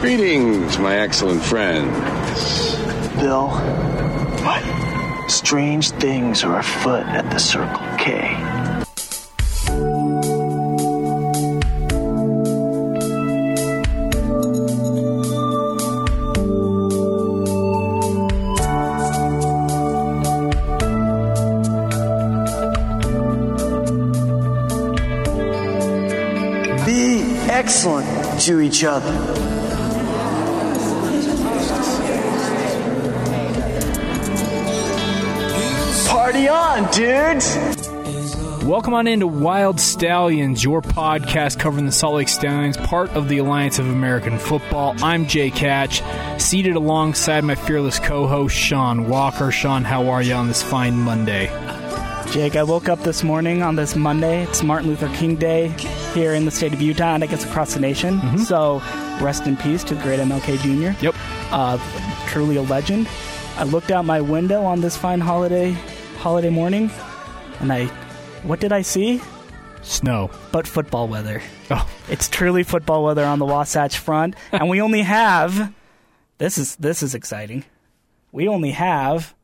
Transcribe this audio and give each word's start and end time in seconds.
Greetings, 0.00 0.78
my 0.78 0.96
excellent 0.96 1.42
friends. 1.42 2.76
Bill. 3.16 3.48
What? 4.44 5.28
Strange 5.28 5.90
things 5.90 6.44
are 6.44 6.60
afoot 6.60 7.04
at 7.04 7.28
the 7.32 7.38
Circle 7.38 7.84
K. 7.98 8.36
Be 26.86 27.20
excellent 27.50 28.40
to 28.42 28.60
each 28.60 28.84
other. 28.84 29.67
On, 36.78 36.90
dudes! 36.92 37.88
Welcome 38.64 38.94
on 38.94 39.06
into 39.06 39.26
Wild 39.26 39.80
Stallions, 39.80 40.62
your 40.62 40.80
podcast 40.80 41.58
covering 41.58 41.86
the 41.86 41.92
Salt 41.92 42.14
Lake 42.14 42.28
Stallions, 42.28 42.76
part 42.76 43.10
of 43.10 43.28
the 43.28 43.38
Alliance 43.38 43.78
of 43.78 43.88
American 43.88 44.38
Football. 44.38 44.94
I'm 45.02 45.26
Jay 45.26 45.50
Catch, 45.50 46.02
seated 46.40 46.76
alongside 46.76 47.42
my 47.42 47.54
fearless 47.56 47.98
co-host 47.98 48.54
Sean 48.54 49.08
Walker. 49.08 49.50
Sean, 49.50 49.82
how 49.82 50.08
are 50.08 50.22
you 50.22 50.34
on 50.34 50.46
this 50.46 50.62
fine 50.62 50.94
Monday? 50.94 51.46
Jake, 52.30 52.54
I 52.54 52.62
woke 52.62 52.88
up 52.88 53.00
this 53.00 53.24
morning 53.24 53.62
on 53.62 53.74
this 53.74 53.96
Monday. 53.96 54.44
It's 54.44 54.62
Martin 54.62 54.88
Luther 54.88 55.08
King 55.16 55.34
Day 55.34 55.68
here 56.12 56.34
in 56.34 56.44
the 56.44 56.50
state 56.50 56.72
of 56.72 56.80
Utah, 56.80 57.14
and 57.14 57.24
I 57.24 57.26
guess 57.26 57.44
across 57.44 57.74
the 57.74 57.80
nation. 57.80 58.38
So, 58.38 58.82
rest 59.20 59.46
in 59.46 59.56
peace 59.56 59.82
to 59.84 59.94
the 59.94 60.02
great 60.02 60.20
MLK 60.20 60.58
Jr. 60.58 61.04
Yep. 61.04 61.14
Uh, 61.50 62.26
truly 62.28 62.56
a 62.56 62.62
legend. 62.62 63.08
I 63.56 63.64
looked 63.64 63.90
out 63.90 64.04
my 64.04 64.20
window 64.20 64.64
on 64.64 64.80
this 64.80 64.96
fine 64.96 65.20
holiday 65.20 65.76
holiday 66.18 66.50
morning, 66.50 66.90
and 67.60 67.72
I, 67.72 67.86
what 68.42 68.60
did 68.60 68.72
I 68.72 68.82
see? 68.82 69.20
Snow. 69.82 70.30
But 70.52 70.66
football 70.66 71.08
weather. 71.08 71.40
Oh, 71.70 71.88
It's 72.08 72.28
truly 72.28 72.62
football 72.62 73.04
weather 73.04 73.24
on 73.24 73.38
the 73.38 73.44
Wasatch 73.46 73.98
Front, 73.98 74.34
and 74.52 74.68
we 74.68 74.80
only 74.80 75.02
have. 75.02 75.72
This 76.38 76.58
is 76.58 76.76
this 76.76 77.02
is 77.02 77.14
exciting. 77.14 77.64
We 78.32 78.48
only 78.48 78.70
have. 78.72 79.34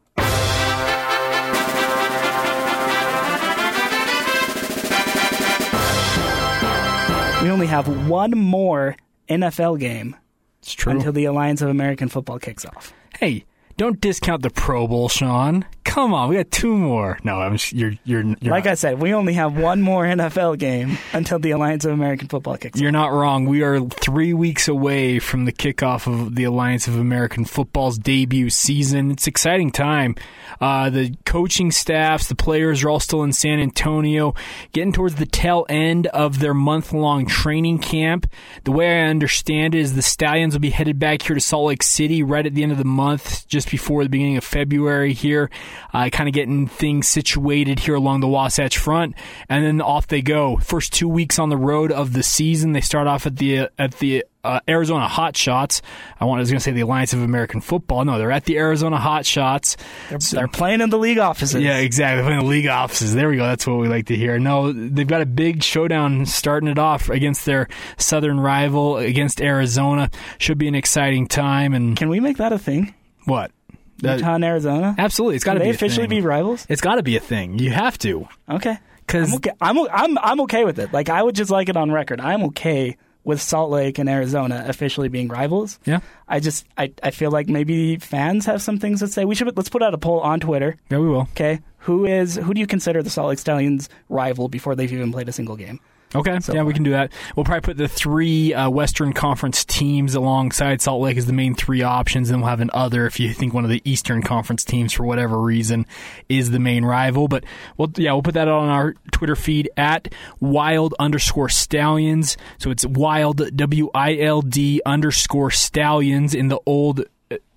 We 7.42 7.50
only 7.50 7.66
have 7.66 8.09
one 8.09 8.31
more 8.31 8.97
NFL 9.28 9.78
game 9.78 10.16
it's 10.61 10.72
true. 10.72 10.92
until 10.92 11.12
the 11.12 11.27
Alliance 11.27 11.61
of 11.61 11.69
American 11.69 12.09
Football 12.09 12.38
kicks 12.38 12.64
off. 12.64 12.94
hey, 13.20 13.44
don't 13.77 14.00
discount 14.00 14.42
the 14.42 14.50
Pro 14.50 14.86
Bowl, 14.86 15.08
Sean. 15.08 15.64
Come 15.84 16.14
on, 16.14 16.30
we 16.30 16.36
got 16.36 16.50
two 16.50 16.75
more. 16.75 17.19
No, 17.25 17.41
I'm. 17.41 17.58
You're. 17.70 17.92
You're. 18.05 18.22
you're 18.41 18.53
Like 18.53 18.64
not, 18.64 18.72
I 18.72 18.75
said, 18.75 19.00
we 19.00 19.12
only 19.12 19.34
have 19.34 19.56
one 19.56 19.83
more 19.83 20.05
NFL 20.06 20.58
game 20.58 20.97
until 21.12 21.39
the 21.39 21.50
Alliance 21.50 21.84
of 21.84 21.92
American 21.92 22.27
Football 22.27 22.56
kicks 22.56 22.78
off. 22.78 22.83
You're 22.83 22.91
not 22.91 23.12
wrong. 23.12 23.44
We 23.47 23.62
are 23.62 23.81
three 23.81 24.33
weeks 24.33 24.66
away 24.66 25.19
from 25.19 25.44
the 25.44 25.53
kickoff 25.53 26.06
of 26.06 26.34
the 26.34 26.44
Alliance 26.44 26.89
of 26.89 26.98
American 26.98 27.44
Football's 27.44 27.98
debut 27.98 28.48
season. 28.50 29.11
It's 29.11 29.27
exciting 29.27 29.70
time. 29.70 30.16
Uh, 30.61 30.88
the 30.88 31.14
coaching 31.27 31.70
staffs, 31.70 32.28
the 32.28 32.34
players 32.34 32.83
are 32.83 32.88
all 32.88 33.00
still 33.00 33.22
in 33.22 33.33
San 33.33 33.59
Antonio, 33.61 34.34
getting 34.72 34.92
towards 34.92 35.16
the 35.16 35.27
tail 35.27 35.66
end 35.69 36.06
of 36.09 36.38
their 36.38 36.55
month 36.55 36.92
long 36.92 37.27
training 37.27 37.78
camp. 37.78 38.31
The 38.64 38.72
way 38.72 39.03
I 39.03 39.09
understand 39.09 39.75
it 39.75 39.81
is 39.81 39.94
the 39.94 40.03
Stallions 40.03 40.55
will 40.55 40.61
be 40.61 40.70
headed 40.70 40.98
back 40.98 41.22
here 41.22 41.34
to 41.34 41.41
Salt 41.41 41.66
Lake 41.66 41.83
City 41.83 42.22
right 42.22 42.47
at 42.47 42.55
the 42.55 42.62
end 42.62 42.72
of 42.72 42.78
the 42.78 42.84
month, 42.84 43.47
just 43.48 43.63
before 43.70 44.02
the 44.02 44.10
beginning 44.10 44.36
of 44.36 44.44
February 44.44 45.12
here, 45.12 45.50
uh, 45.92 46.08
kind 46.10 46.28
of 46.28 46.34
getting 46.34 46.66
things 46.66 47.08
situated 47.08 47.80
here 47.80 47.94
along 47.94 48.20
the 48.20 48.28
Wasatch 48.28 48.78
Front, 48.78 49.14
and 49.48 49.64
then 49.64 49.80
off 49.80 50.06
they 50.06 50.22
go. 50.22 50.56
First 50.58 50.92
two 50.92 51.08
weeks 51.08 51.38
on 51.38 51.48
the 51.48 51.56
road 51.56 51.92
of 51.92 52.12
the 52.12 52.22
season, 52.22 52.72
they 52.72 52.80
start 52.80 53.06
off 53.06 53.26
at 53.26 53.36
the 53.36 53.69
at 53.78 53.92
the 53.98 54.24
uh, 54.44 54.60
Arizona 54.69 55.08
Hot 55.08 55.36
Shots. 55.36 55.82
I, 56.20 56.26
want, 56.26 56.38
I 56.38 56.42
was 56.42 56.50
going 56.50 56.58
to 56.58 56.64
say 56.64 56.72
the 56.72 56.82
Alliance 56.82 57.12
of 57.12 57.22
American 57.22 57.60
Football. 57.60 58.04
No, 58.04 58.19
they're 58.19 58.30
at 58.30 58.44
the 58.44 58.58
Arizona 58.58 58.98
Hot 58.98 59.26
Shots. 59.26 59.76
They're, 60.10 60.19
they're 60.19 60.48
playing 60.48 60.82
in 60.82 60.91
the 60.91 60.98
league 60.98 61.19
offices. 61.19 61.62
Yeah, 61.62 61.78
exactly. 61.78 62.22
Playing 62.22 62.41
in 62.41 62.44
the 62.44 62.50
league 62.50 62.66
offices. 62.66 63.14
There 63.14 63.28
we 63.28 63.36
go. 63.36 63.44
That's 63.44 63.66
what 63.66 63.78
we 63.78 63.88
like 63.88 64.06
to 64.06 64.16
hear. 64.16 64.38
No, 64.38 64.72
they've 64.72 65.06
got 65.06 65.22
a 65.22 65.26
big 65.26 65.62
showdown 65.62 66.26
starting 66.26 66.69
it 66.69 66.78
off 66.78 67.08
against 67.08 67.47
their 67.47 67.69
southern 67.97 68.38
rival 68.38 68.98
against 68.98 69.41
Arizona. 69.41 70.10
Should 70.38 70.58
be 70.58 70.69
an 70.69 70.74
exciting 70.74 71.26
time. 71.26 71.72
And 71.72 71.97
Can 71.97 72.08
we 72.08 72.20
make 72.20 72.36
that 72.36 72.53
a 72.53 72.58
thing? 72.58 72.94
What? 73.26 73.50
That- 73.98 74.18
Utah 74.18 74.34
and 74.34 74.44
Arizona? 74.44 74.94
absolutely, 74.98 75.36
it's 75.36 75.44
got 75.44 75.54
to 75.54 75.60
they 75.60 75.66
be 75.66 75.70
a 75.70 75.74
officially 75.74 76.06
thing. 76.08 76.20
be 76.20 76.26
rivals? 76.26 76.66
It's 76.68 76.80
got 76.80 76.96
to 76.96 77.02
be 77.02 77.16
a 77.16 77.20
thing. 77.20 77.58
You 77.58 77.70
have 77.70 77.96
to. 77.98 78.28
Okay. 78.48 78.76
'Cause- 79.06 79.28
I'm 79.30 79.34
okay. 79.36 79.50
I'm, 79.60 79.78
I'm 79.78 80.18
I'm 80.18 80.40
okay 80.42 80.64
with 80.64 80.78
it. 80.78 80.92
Like 80.92 81.08
I 81.10 81.22
would 81.22 81.34
just 81.34 81.50
like 81.50 81.68
it 81.68 81.76
on 81.76 81.92
record. 81.92 82.20
I'm 82.20 82.42
okay 82.44 82.96
with 83.22 83.40
Salt 83.40 83.70
Lake 83.70 83.98
and 83.98 84.08
Arizona 84.08 84.64
officially 84.68 85.08
being 85.08 85.28
rivals. 85.28 85.78
Yeah. 85.84 86.00
I 86.28 86.40
just 86.40 86.66
I, 86.76 86.92
I 87.02 87.10
feel 87.10 87.30
like 87.30 87.48
maybe 87.48 87.96
fans 87.98 88.46
have 88.46 88.60
some 88.62 88.78
things 88.78 89.00
to 89.00 89.08
say. 89.08 89.24
We 89.24 89.34
should 89.34 89.54
let's 89.56 89.68
put 89.68 89.82
out 89.82 89.94
a 89.94 89.98
poll 89.98 90.20
on 90.20 90.41
Twitter. 90.41 90.76
Yeah, 90.91 90.98
we 90.98 91.08
will. 91.08 91.22
Okay, 91.32 91.60
who 91.78 92.04
is 92.06 92.34
who 92.36 92.52
do 92.54 92.60
you 92.60 92.66
consider 92.66 93.02
the 93.02 93.10
Salt 93.10 93.28
Lake 93.28 93.38
Stallions 93.38 93.88
rival 94.08 94.48
before 94.48 94.74
they've 94.74 94.92
even 94.92 95.12
played 95.12 95.28
a 95.28 95.32
single 95.32 95.56
game? 95.56 95.80
Okay, 96.14 96.38
yeah, 96.52 96.62
we 96.62 96.72
can 96.72 96.84
do 96.84 96.91
that. 96.91 97.12
We'll 97.34 97.44
probably 97.44 97.62
put 97.62 97.76
the 97.76 97.88
three 97.88 98.54
uh, 98.54 98.70
Western 98.70 99.12
Conference 99.12 99.64
teams 99.64 100.14
alongside 100.14 100.80
Salt 100.80 101.02
Lake 101.02 101.16
as 101.16 101.26
the 101.26 101.32
main 101.32 101.54
three 101.54 101.82
options. 101.82 102.28
Then 102.28 102.41
we'll 102.41 102.50
have 102.50 102.60
an 102.60 102.70
other 102.72 103.06
if 103.06 103.19
you 103.19 103.34
think 103.34 103.52
one 103.52 103.64
of 103.64 103.70
the 103.70 103.82
Eastern 103.84 104.22
Conference 104.22 104.64
teams, 104.64 104.92
for 104.92 105.04
whatever 105.04 105.41
reason, 105.41 105.86
is 106.28 106.50
the 106.50 106.60
main 106.60 106.84
rival. 106.84 107.26
But 107.26 107.44
we'll 107.76 107.91
yeah, 107.97 108.12
we'll 108.12 108.22
put 108.22 108.34
that 108.34 108.48
on 108.48 108.69
our 108.69 108.94
Twitter 109.10 109.36
feed 109.36 109.70
at 109.76 110.12
wild 110.41 110.94
underscore 110.98 111.48
stallions. 111.48 112.36
So 112.58 112.70
it's 112.70 112.86
wild 112.86 113.56
W 113.56 113.91
I 113.94 114.16
L 114.19 114.42
D 114.42 114.80
underscore 114.86 115.50
stallions 115.50 116.34
in 116.34 116.48
the 116.48 116.60
old 116.64 117.00
uh, 117.00 117.04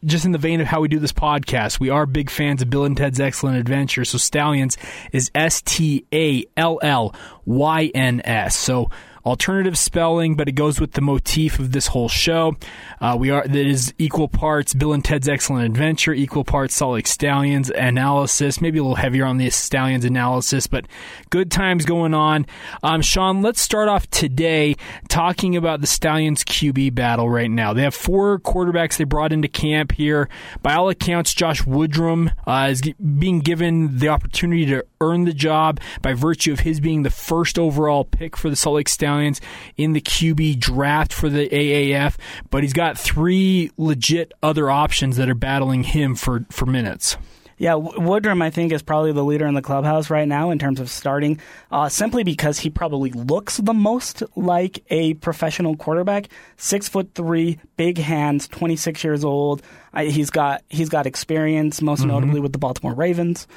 just 0.06 0.26
in 0.26 0.32
the 0.32 0.38
vein 0.38 0.62
of 0.62 0.68
how 0.68 0.82
we 0.82 0.88
do 0.88 1.00
this 1.00 1.12
podcast, 1.12 1.80
we 1.80 1.90
are 1.90 2.06
big 2.06 2.30
fans 2.30 2.62
of 2.62 2.70
Bill 2.70 2.86
and 2.86 2.96
Ted's 2.96 3.20
Excellent 3.20 3.58
Adventure. 3.58 4.06
So 4.06 4.18
Stallions 4.18 4.78
is 5.12 5.30
S 5.36 5.62
T 5.62 6.06
A 6.14 6.46
L 6.56 6.80
L 6.82 7.14
Y 7.46 7.92
N 7.94 8.22
S. 8.24 8.56
So 8.56 8.90
alternative 9.28 9.78
spelling, 9.78 10.36
but 10.36 10.48
it 10.48 10.54
goes 10.54 10.80
with 10.80 10.94
the 10.94 11.02
motif 11.02 11.60
of 11.60 11.74
this 11.74 11.88
whole 11.88 12.08
show. 12.08 12.56
Uh, 13.02 13.16
we 13.20 13.30
are 13.30 13.46
that 13.46 13.56
is 13.56 13.94
equal 13.98 14.28
parts 14.28 14.74
Bill 14.74 14.94
and 14.94 15.04
Ted's 15.04 15.28
Excellent 15.28 15.66
Adventure, 15.66 16.14
equal 16.14 16.44
parts 16.44 16.76
Salt 16.76 16.94
Lake 16.94 17.08
Stallions 17.08 17.70
analysis, 17.70 18.62
maybe 18.62 18.80
a 18.80 18.82
little 18.82 18.96
heavier 18.96 19.26
on 19.26 19.38
the 19.38 19.50
Stallions 19.50 20.06
analysis, 20.06 20.66
but 20.66 20.86
good 21.30 21.52
times 21.52 21.86
going 21.86 22.14
on. 22.14 22.46
Um, 22.84 23.02
Sean, 23.02 23.42
let's 23.42 23.60
start 23.60 23.90
off 23.90 24.10
today 24.10 24.76
talking 25.10 25.58
about 25.58 25.82
the 25.82 25.88
Stallions 25.88 26.44
QB 26.44 26.96
battle 26.96 27.30
right 27.30 27.52
now. 27.52 27.74
They 27.74 27.84
have 27.84 27.96
four 27.96 28.40
quarterbacks 28.40 28.98
they 28.98 29.04
brought 29.04 29.34
into 29.34 29.50
camp 29.50 29.92
here. 29.92 30.30
By 30.62 30.76
all 30.76 30.90
accounts, 30.90 31.34
Josh 31.34 31.64
Woodrum 31.64 32.32
uh, 32.48 32.70
is 32.72 32.82
being 33.20 33.40
given 33.40 33.98
the 33.98 34.08
opportunity 34.08 34.66
to 34.68 34.86
earn 35.02 35.26
the 35.26 35.34
job 35.34 35.80
by 36.02 36.14
virtue 36.14 36.52
of 36.54 36.62
his 36.62 36.80
being 36.80 37.04
the 37.04 37.10
first 37.10 37.58
overall 37.58 38.04
pick 38.04 38.38
for 38.38 38.50
the 38.50 38.56
Salt 38.56 38.76
Lake 38.76 38.90
Stallions 38.90 39.42
in 39.76 39.94
the 39.94 40.02
QB 40.02 40.60
draft 40.60 41.14
for 41.14 41.30
the 41.30 41.48
AAF. 41.50 42.16
But 42.50 42.64
he's 42.64 42.74
got 42.74 42.98
three 42.98 43.72
legit 43.78 44.34
other 44.42 44.70
options 44.70 45.18
that 45.18 45.30
are 45.30 45.36
battling 45.36 45.84
him 45.84 46.16
for, 46.16 46.46
for 46.50 46.66
minutes. 46.66 47.18
Yeah, 47.60 47.72
Woodrum, 47.72 48.44
I 48.44 48.52
think, 48.52 48.72
is 48.72 48.84
probably 48.84 49.14
the 49.14 49.24
leader 49.24 49.48
in 49.48 49.56
the 49.56 49.64
clubhouse 49.64 50.12
right 50.12 50.28
now 50.28 50.52
in 50.52 50.60
terms 50.60 50.80
of 50.80 50.92
starting, 50.92 51.40
uh, 51.72 51.90
simply 51.90 52.24
because 52.24 52.60
he 52.60 52.70
probably 52.70 53.10
looks 53.10 53.58
the 53.58 53.74
most 53.74 54.22
like 54.36 54.84
a 54.92 55.16
professional 55.16 55.76
quarterback. 55.76 56.30
Six 56.58 56.88
foot 56.88 57.16
three, 57.16 57.58
big 57.76 57.98
hands, 57.98 58.48
twenty 58.48 58.76
six 58.76 59.04
years 59.04 59.26
old. 59.26 59.64
I, 59.92 60.06
he's 60.06 60.30
got 60.30 60.64
he's 60.70 60.90
got 60.90 61.08
experience, 61.08 61.82
most 61.82 62.06
notably 62.06 62.40
with 62.40 62.54
the 62.54 62.60
Baltimore 62.60 62.94
Ravens. 62.94 63.48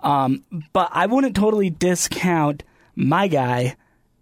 Um, 0.00 0.44
but 0.72 0.88
I 0.92 1.06
wouldn't 1.06 1.34
totally 1.36 1.70
discount 1.70 2.62
my 2.94 3.28
guy. 3.28 3.76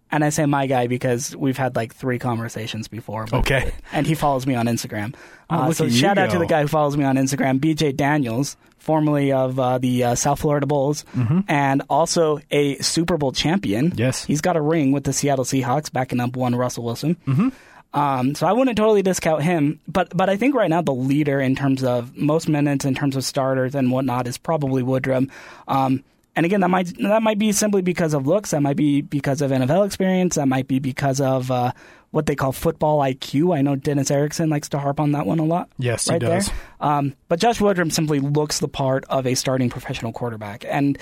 And 0.09 0.23
I 0.23 0.29
say 0.29 0.45
my 0.45 0.67
guy 0.67 0.87
because 0.87 1.35
we've 1.35 1.57
had 1.57 1.75
like 1.75 1.93
three 1.93 2.17
conversations 2.17 2.87
before. 2.87 3.25
but- 3.25 3.39
Okay. 3.39 3.73
And 3.91 4.07
he 4.07 4.15
follows 4.15 4.47
me 4.47 4.55
on 4.55 4.65
Instagram. 4.67 5.13
Oh, 5.49 5.55
Uh, 5.63 5.73
so 5.73 5.89
shout 5.89 6.17
out 6.17 6.31
to 6.31 6.39
the 6.39 6.45
guy 6.45 6.61
who 6.61 6.67
follows 6.69 6.95
me 6.95 7.03
on 7.03 7.17
Instagram, 7.17 7.59
BJ 7.59 7.93
Daniels, 7.95 8.55
formerly 8.77 9.33
of 9.33 9.59
uh, 9.59 9.77
the 9.79 10.05
uh, 10.05 10.15
South 10.15 10.39
Florida 10.39 10.65
Bulls, 10.65 11.03
and 11.49 11.81
also 11.89 12.39
a 12.51 12.75
Super 12.77 13.17
Bowl 13.17 13.33
champion. 13.33 13.89
Mm-hmm. 13.89 13.99
Yes. 13.99 14.23
he's 14.23 14.39
got 14.39 14.55
a 14.55 14.61
ring 14.61 14.93
with 14.93 15.03
the 15.03 15.11
Seattle 15.11 15.43
Seahawks, 15.43 15.91
backing 15.91 16.21
up 16.21 16.37
one 16.37 16.55
Russell 16.55 16.85
Wilson. 16.85 17.17
Mm-hmm. 17.27 17.49
Um, 17.93 18.35
so 18.35 18.45
I 18.45 18.53
wouldn't 18.53 18.77
totally 18.77 19.01
discount 19.01 19.43
him, 19.43 19.79
but 19.87 20.15
but 20.15 20.29
I 20.29 20.35
think 20.37 20.55
right 20.55 20.69
now 20.69 20.81
the 20.81 20.93
leader 20.93 21.39
in 21.39 21.55
terms 21.55 21.83
of 21.83 22.15
most 22.15 22.47
minutes, 22.47 22.85
in 22.85 22.93
terms 22.93 23.15
of 23.15 23.23
starters 23.23 23.75
and 23.75 23.91
whatnot, 23.91 24.27
is 24.27 24.37
probably 24.37 24.83
Woodrum. 24.83 25.29
Um, 25.67 26.03
and 26.35 26.45
again, 26.45 26.61
that 26.61 26.69
might 26.69 26.95
that 26.99 27.23
might 27.23 27.39
be 27.39 27.51
simply 27.51 27.81
because 27.81 28.13
of 28.13 28.27
looks. 28.27 28.51
That 28.51 28.61
might 28.61 28.75
be 28.77 29.01
because 29.01 29.41
of 29.41 29.51
NFL 29.51 29.85
experience. 29.85 30.35
That 30.35 30.47
might 30.47 30.67
be 30.67 30.77
because 30.79 31.19
of 31.19 31.49
uh, 31.49 31.71
what 32.11 32.27
they 32.27 32.35
call 32.35 32.51
football 32.51 32.99
IQ. 32.99 33.57
I 33.57 33.61
know 33.61 33.75
Dennis 33.75 34.11
Erickson 34.11 34.49
likes 34.49 34.69
to 34.69 34.79
harp 34.79 34.99
on 34.99 35.13
that 35.13 35.25
one 35.25 35.39
a 35.39 35.45
lot. 35.45 35.69
Yes, 35.79 36.05
he 36.05 36.11
right 36.11 36.21
does. 36.21 36.47
There. 36.47 36.55
Um, 36.79 37.15
but 37.27 37.39
Josh 37.39 37.59
Woodrum 37.59 37.91
simply 37.91 38.19
looks 38.19 38.59
the 38.59 38.67
part 38.67 39.05
of 39.09 39.25
a 39.25 39.33
starting 39.33 39.69
professional 39.69 40.11
quarterback, 40.11 40.63
and 40.67 40.99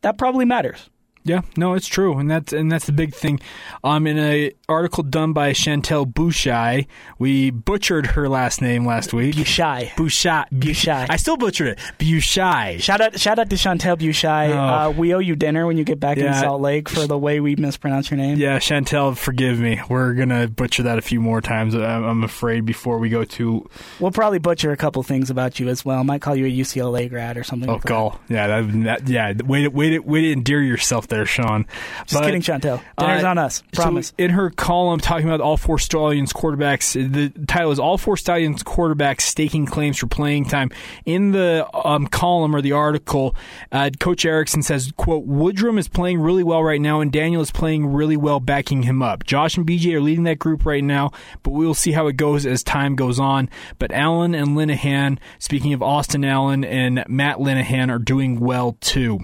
that 0.00 0.16
probably 0.16 0.46
matters. 0.46 0.88
Yeah, 1.22 1.42
no, 1.56 1.74
it's 1.74 1.86
true, 1.86 2.18
and 2.18 2.30
that's 2.30 2.52
and 2.52 2.72
that's 2.72 2.86
the 2.86 2.92
big 2.92 3.14
thing. 3.14 3.40
Um, 3.84 4.06
in 4.06 4.18
a 4.18 4.52
article 4.68 5.02
done 5.02 5.32
by 5.32 5.52
Chantel 5.52 6.10
Bouchai, 6.10 6.86
we 7.18 7.50
butchered 7.50 8.06
her 8.08 8.28
last 8.28 8.62
name 8.62 8.86
last 8.86 9.12
week. 9.12 9.36
Bushai. 9.36 9.92
Bouchai. 9.96 10.46
Bushai. 10.50 11.06
I 11.10 11.16
still 11.16 11.36
butchered 11.36 11.68
it. 11.68 11.78
Bouchai. 11.98 12.80
Shout 12.80 13.00
out, 13.00 13.20
shout 13.20 13.38
out 13.38 13.50
to 13.50 13.56
Chantel 13.56 13.98
Bushai. 13.98 14.52
Oh. 14.52 14.58
Uh, 14.58 14.90
we 14.90 15.14
owe 15.14 15.18
you 15.18 15.36
dinner 15.36 15.66
when 15.66 15.76
you 15.76 15.84
get 15.84 16.00
back 16.00 16.16
in 16.16 16.32
Salt 16.34 16.62
Lake 16.62 16.88
for 16.88 17.06
the 17.06 17.18
way 17.18 17.40
we 17.40 17.54
mispronounce 17.56 18.10
your 18.10 18.18
name. 18.18 18.38
Yeah, 18.38 18.58
Chantel, 18.58 19.16
forgive 19.16 19.58
me. 19.58 19.80
We're 19.88 20.14
gonna 20.14 20.48
butcher 20.48 20.84
that 20.84 20.98
a 20.98 21.02
few 21.02 21.20
more 21.20 21.40
times. 21.40 21.74
I'm 21.74 22.04
I'm 22.04 22.24
afraid 22.24 22.64
before 22.64 22.98
we 22.98 23.10
go 23.10 23.24
to 23.24 23.68
We'll 23.98 24.10
probably 24.10 24.38
butcher 24.38 24.72
a 24.72 24.76
couple 24.76 25.02
things 25.02 25.28
about 25.30 25.60
you 25.60 25.68
as 25.68 25.84
well. 25.84 26.02
Might 26.04 26.22
call 26.22 26.34
you 26.34 26.46
a 26.46 26.50
UCLA 26.50 27.08
grad 27.08 27.36
or 27.36 27.44
something. 27.44 27.68
oh 27.68 27.74
like 27.74 27.82
that. 27.82 28.18
Yeah, 28.28 28.46
that, 28.46 28.84
that 28.84 29.08
yeah. 29.08 29.32
Way 29.44 29.62
to 29.62 29.68
way 29.68 29.90
to 29.90 29.98
way 29.98 30.22
to 30.22 30.32
endear 30.32 30.62
yourself 30.62 31.08
there, 31.10 31.26
Sean. 31.26 31.66
Just 32.06 32.14
But- 32.14 32.24
kidding, 32.24 32.40
Chantel. 32.40 32.80
Dinner's 32.98 33.22
Uh, 33.24 33.28
on 33.28 33.36
us. 33.38 33.62
so 33.74 33.82
Promise. 33.82 34.14
in 34.16 34.30
her 34.30 34.48
column 34.50 34.98
talking 35.00 35.26
about 35.26 35.40
all 35.42 35.58
four 35.58 35.78
Stallions 35.78 36.32
quarterbacks, 36.32 36.94
the 36.94 37.28
title 37.46 37.70
is 37.70 37.78
"All 37.78 37.98
Four 37.98 38.16
Stallions 38.16 38.62
quarterbacks 38.62 39.20
staking 39.22 39.66
claims 39.66 39.98
for 39.98 40.06
playing 40.06 40.46
time." 40.46 40.70
In 41.04 41.32
the 41.32 41.66
um, 41.84 42.06
column 42.06 42.56
or 42.56 42.62
the 42.62 42.72
article, 42.72 43.34
uh, 43.70 43.90
Coach 44.00 44.24
Erickson 44.24 44.62
says, 44.62 44.90
"quote 44.96 45.28
Woodrum 45.28 45.78
is 45.78 45.88
playing 45.88 46.20
really 46.20 46.42
well 46.42 46.62
right 46.64 46.80
now, 46.80 47.00
and 47.00 47.12
Daniel 47.12 47.42
is 47.42 47.50
playing 47.50 47.92
really 47.92 48.16
well, 48.16 48.40
backing 48.40 48.82
him 48.84 49.02
up. 49.02 49.24
Josh 49.24 49.56
and 49.56 49.66
BJ 49.66 49.94
are 49.94 50.00
leading 50.00 50.24
that 50.24 50.38
group 50.38 50.64
right 50.64 50.82
now, 50.84 51.10
but 51.42 51.50
we 51.52 51.66
will 51.66 51.74
see 51.74 51.92
how 51.92 52.06
it 52.06 52.16
goes 52.16 52.46
as 52.46 52.62
time 52.62 52.94
goes 52.96 53.18
on. 53.20 53.50
But 53.78 53.92
Allen 53.92 54.34
and 54.34 54.56
Linehan, 54.56 55.18
speaking 55.38 55.72
of 55.72 55.82
Austin 55.82 56.24
Allen 56.24 56.64
and 56.64 57.04
Matt 57.08 57.38
Linehan, 57.38 57.90
are 57.90 57.98
doing 57.98 58.38
well 58.40 58.76
too. 58.80 59.18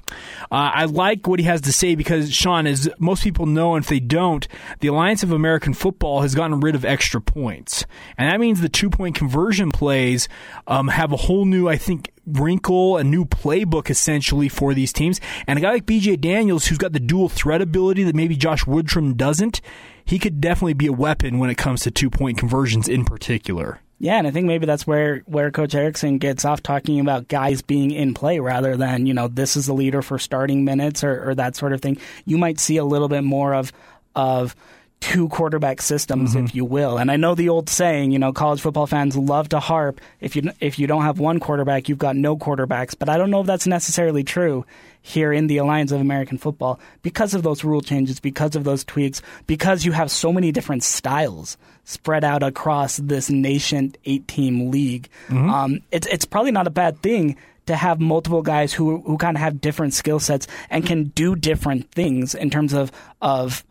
Uh, 0.50 0.70
I 0.74 0.84
like 0.86 1.26
what 1.26 1.38
he 1.38 1.46
has 1.46 1.60
to 1.62 1.72
say 1.76 1.94
because 1.94 2.32
Sean, 2.32 2.66
as 2.66 2.88
most 2.98 3.22
people 3.22 3.46
know, 3.46 3.74
and 3.74 3.84
if 3.84 3.88
they 3.88 4.00
don't, 4.00 4.46
the 4.80 4.88
Alliance 4.88 5.22
of 5.22 5.32
American 5.32 5.74
Football 5.74 6.22
has 6.22 6.34
gotten 6.34 6.60
rid 6.60 6.74
of 6.74 6.84
extra 6.84 7.20
points, 7.20 7.84
and 8.16 8.30
that 8.30 8.40
means 8.40 8.60
the 8.60 8.68
two 8.68 8.90
point 8.90 9.14
conversion 9.14 9.70
plays 9.70 10.28
um, 10.66 10.88
have 10.88 11.12
a 11.12 11.16
whole 11.16 11.44
new, 11.44 11.68
I 11.68 11.76
think, 11.76 12.12
wrinkle, 12.26 12.96
a 12.96 13.04
new 13.04 13.24
playbook 13.24 13.88
essentially 13.88 14.48
for 14.48 14.74
these 14.74 14.92
teams. 14.92 15.20
And 15.46 15.58
a 15.58 15.62
guy 15.62 15.72
like 15.72 15.86
BJ 15.86 16.20
Daniels, 16.20 16.66
who's 16.66 16.78
got 16.78 16.92
the 16.92 17.00
dual 17.00 17.28
threat 17.28 17.62
ability 17.62 18.02
that 18.04 18.16
maybe 18.16 18.36
Josh 18.36 18.64
Woodrum 18.64 19.16
doesn't, 19.16 19.60
he 20.04 20.18
could 20.18 20.40
definitely 20.40 20.74
be 20.74 20.86
a 20.86 20.92
weapon 20.92 21.38
when 21.38 21.50
it 21.50 21.56
comes 21.56 21.82
to 21.82 21.90
two 21.90 22.10
point 22.10 22.38
conversions 22.38 22.88
in 22.88 23.04
particular. 23.04 23.80
Yeah, 23.98 24.18
and 24.18 24.26
I 24.26 24.30
think 24.30 24.46
maybe 24.46 24.66
that's 24.66 24.86
where, 24.86 25.22
where 25.24 25.50
Coach 25.50 25.74
Erickson 25.74 26.18
gets 26.18 26.44
off 26.44 26.62
talking 26.62 27.00
about 27.00 27.28
guys 27.28 27.62
being 27.62 27.92
in 27.92 28.12
play 28.12 28.38
rather 28.40 28.76
than, 28.76 29.06
you 29.06 29.14
know, 29.14 29.26
this 29.26 29.56
is 29.56 29.66
the 29.66 29.72
leader 29.72 30.02
for 30.02 30.18
starting 30.18 30.66
minutes 30.66 31.02
or, 31.02 31.30
or 31.30 31.34
that 31.34 31.56
sort 31.56 31.72
of 31.72 31.80
thing. 31.80 31.96
You 32.26 32.36
might 32.36 32.60
see 32.60 32.76
a 32.76 32.84
little 32.84 33.08
bit 33.08 33.22
more 33.22 33.54
of 33.54 33.72
of 34.14 34.56
two 35.00 35.28
quarterback 35.28 35.80
systems, 35.82 36.34
if 36.34 36.54
you 36.54 36.64
will. 36.64 36.98
And 36.98 37.10
I 37.10 37.16
know 37.16 37.34
the 37.34 37.48
old 37.48 37.68
saying, 37.68 38.10
you 38.10 38.18
know, 38.18 38.32
college 38.32 38.60
football 38.60 38.86
fans 38.86 39.16
love 39.16 39.48
to 39.50 39.60
harp 39.60 40.00
if 40.20 40.34
you 40.34 40.50
if 40.60 40.78
you 40.78 40.86
don't 40.86 41.02
have 41.02 41.18
one 41.18 41.38
quarterback, 41.38 41.88
you've 41.88 41.98
got 41.98 42.16
no 42.16 42.36
quarterbacks. 42.36 42.94
But 42.98 43.08
I 43.08 43.16
don't 43.18 43.30
know 43.30 43.40
if 43.40 43.46
that's 43.46 43.66
necessarily 43.66 44.24
true 44.24 44.64
here 45.02 45.32
in 45.32 45.46
the 45.46 45.58
Alliance 45.58 45.92
of 45.92 46.00
American 46.00 46.38
Football 46.38 46.80
because 47.02 47.34
of 47.34 47.42
those 47.44 47.62
rule 47.62 47.80
changes, 47.80 48.18
because 48.18 48.56
of 48.56 48.64
those 48.64 48.82
tweaks, 48.84 49.22
because 49.46 49.84
you 49.84 49.92
have 49.92 50.10
so 50.10 50.32
many 50.32 50.50
different 50.50 50.82
styles 50.82 51.56
spread 51.84 52.24
out 52.24 52.42
across 52.42 52.96
this 52.96 53.30
nation 53.30 53.94
eight 54.06 54.26
team 54.26 54.70
league. 54.72 55.08
Um, 55.50 55.80
it's 55.92 56.06
it's 56.08 56.24
probably 56.24 56.50
not 56.52 56.66
a 56.66 56.70
bad 56.70 57.00
thing 57.02 57.36
to 57.66 57.76
have 57.76 58.00
multiple 58.00 58.42
guys 58.42 58.72
who 58.72 59.02
who 59.02 59.18
kind 59.18 59.36
of 59.36 59.40
have 59.40 59.60
different 59.60 59.94
skill 59.94 60.18
sets 60.18 60.48
and 60.70 60.84
can 60.84 61.04
do 61.04 61.36
different 61.36 61.92
things 61.92 62.34
in 62.34 62.50
terms 62.50 62.72
of 62.72 62.90
of 63.22 63.64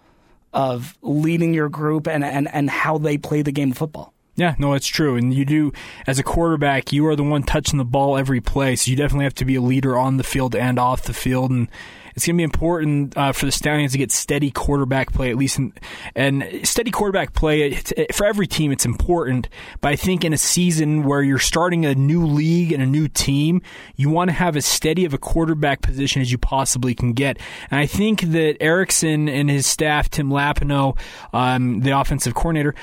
of 0.55 0.97
leading 1.03 1.53
your 1.53 1.69
group 1.69 2.07
and, 2.07 2.23
and, 2.23 2.47
and 2.51 2.69
how 2.69 2.97
they 2.97 3.17
play 3.17 3.43
the 3.43 3.51
game 3.51 3.71
of 3.71 3.77
football. 3.77 4.14
Yeah, 4.35 4.55
no, 4.59 4.73
it's 4.73 4.87
true. 4.87 5.15
And 5.15 5.33
you 5.33 5.45
do, 5.45 5.71
as 6.07 6.19
a 6.19 6.23
quarterback, 6.23 6.91
you 6.91 7.07
are 7.07 7.15
the 7.15 7.23
one 7.23 7.43
touching 7.43 7.77
the 7.77 7.85
ball 7.85 8.17
every 8.17 8.41
play. 8.41 8.75
So 8.75 8.91
you 8.91 8.97
definitely 8.97 9.23
have 9.25 9.35
to 9.35 9.45
be 9.45 9.55
a 9.55 9.61
leader 9.61 9.97
on 9.97 10.17
the 10.17 10.23
field 10.23 10.55
and 10.55 10.77
off 10.77 11.03
the 11.03 11.13
field. 11.13 11.51
And 11.51 11.69
it's 12.15 12.25
going 12.25 12.35
to 12.35 12.37
be 12.37 12.43
important 12.43 13.17
uh, 13.17 13.33
for 13.33 13.45
the 13.45 13.51
Stallions 13.51 13.91
to 13.91 13.97
get 13.97 14.09
steady 14.09 14.49
quarterback 14.49 15.11
play, 15.11 15.29
at 15.29 15.35
least. 15.35 15.59
In, 15.59 15.73
and 16.15 16.45
steady 16.63 16.89
quarterback 16.89 17.33
play, 17.33 17.73
it, 17.73 18.15
for 18.15 18.25
every 18.25 18.47
team, 18.47 18.71
it's 18.71 18.85
important. 18.85 19.49
But 19.81 19.89
I 19.89 19.95
think 19.97 20.23
in 20.23 20.31
a 20.31 20.37
season 20.37 21.03
where 21.03 21.21
you're 21.21 21.39
starting 21.39 21.85
a 21.85 21.93
new 21.93 22.25
league 22.25 22.71
and 22.71 22.81
a 22.81 22.85
new 22.85 23.09
team, 23.09 23.61
you 23.97 24.09
want 24.09 24.29
to 24.29 24.33
have 24.33 24.55
as 24.55 24.65
steady 24.65 25.03
of 25.03 25.13
a 25.13 25.17
quarterback 25.17 25.81
position 25.81 26.21
as 26.21 26.31
you 26.31 26.37
possibly 26.37 26.95
can 26.95 27.11
get. 27.11 27.37
And 27.69 27.81
I 27.81 27.85
think 27.85 28.21
that 28.21 28.57
Erickson 28.61 29.27
and 29.27 29.49
his 29.49 29.65
staff, 29.65 30.09
Tim 30.09 30.29
Lappano, 30.29 30.97
um, 31.33 31.81
the 31.81 31.91
offensive 31.91 32.33
coordinator, 32.33 32.75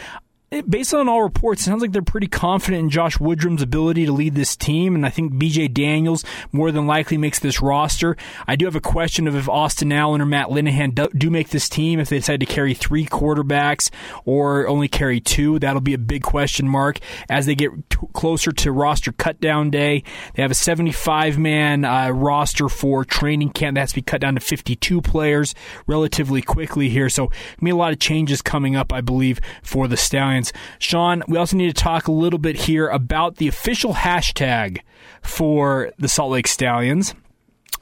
based 0.60 0.92
on 0.92 1.08
all 1.08 1.22
reports, 1.22 1.62
it 1.62 1.64
sounds 1.64 1.80
like 1.80 1.92
they're 1.92 2.02
pretty 2.02 2.26
confident 2.26 2.82
in 2.82 2.90
Josh 2.90 3.16
Woodrum's 3.16 3.62
ability 3.62 4.04
to 4.04 4.12
lead 4.12 4.34
this 4.34 4.54
team, 4.54 4.94
and 4.94 5.06
I 5.06 5.08
think 5.08 5.32
BJ 5.32 5.72
Daniels 5.72 6.24
more 6.52 6.70
than 6.70 6.86
likely 6.86 7.16
makes 7.16 7.38
this 7.38 7.62
roster. 7.62 8.16
I 8.46 8.56
do 8.56 8.66
have 8.66 8.76
a 8.76 8.80
question 8.80 9.26
of 9.26 9.34
if 9.34 9.48
Austin 9.48 9.92
Allen 9.92 10.20
or 10.20 10.26
Matt 10.26 10.48
Linehan 10.48 10.94
do, 10.94 11.08
do 11.16 11.30
make 11.30 11.48
this 11.48 11.68
team, 11.68 11.98
if 11.98 12.10
they 12.10 12.18
decide 12.18 12.40
to 12.40 12.46
carry 12.46 12.74
three 12.74 13.06
quarterbacks 13.06 13.90
or 14.26 14.68
only 14.68 14.88
carry 14.88 15.20
two. 15.20 15.58
That'll 15.58 15.80
be 15.80 15.94
a 15.94 15.98
big 15.98 16.22
question 16.22 16.68
mark 16.68 16.98
as 17.30 17.46
they 17.46 17.54
get 17.54 17.70
t- 17.88 17.96
closer 18.12 18.52
to 18.52 18.72
roster 18.72 19.12
cutdown 19.12 19.70
day. 19.70 20.04
They 20.34 20.42
have 20.42 20.50
a 20.50 20.54
75 20.54 21.38
man 21.38 21.84
uh, 21.84 22.10
roster 22.10 22.68
for 22.68 23.04
training 23.04 23.50
camp 23.50 23.76
that 23.76 23.80
has 23.80 23.90
to 23.90 23.96
be 23.96 24.02
cut 24.02 24.20
down 24.20 24.34
to 24.34 24.40
52 24.40 25.00
players 25.00 25.54
relatively 25.86 26.42
quickly 26.42 26.90
here. 26.90 27.08
So, 27.08 27.26
gonna 27.26 27.36
be 27.62 27.70
a 27.70 27.76
lot 27.76 27.92
of 27.92 27.98
changes 27.98 28.42
coming 28.42 28.76
up, 28.76 28.92
I 28.92 29.00
believe, 29.00 29.40
for 29.62 29.88
the 29.88 29.96
Stallions. 29.96 30.41
Sean, 30.78 31.22
we 31.28 31.36
also 31.36 31.56
need 31.56 31.74
to 31.74 31.82
talk 31.82 32.08
a 32.08 32.12
little 32.12 32.38
bit 32.38 32.56
here 32.56 32.88
about 32.88 33.36
the 33.36 33.46
official 33.48 33.92
hashtag 33.92 34.80
for 35.20 35.92
the 35.98 36.08
Salt 36.08 36.32
Lake 36.32 36.48
Stallions. 36.48 37.14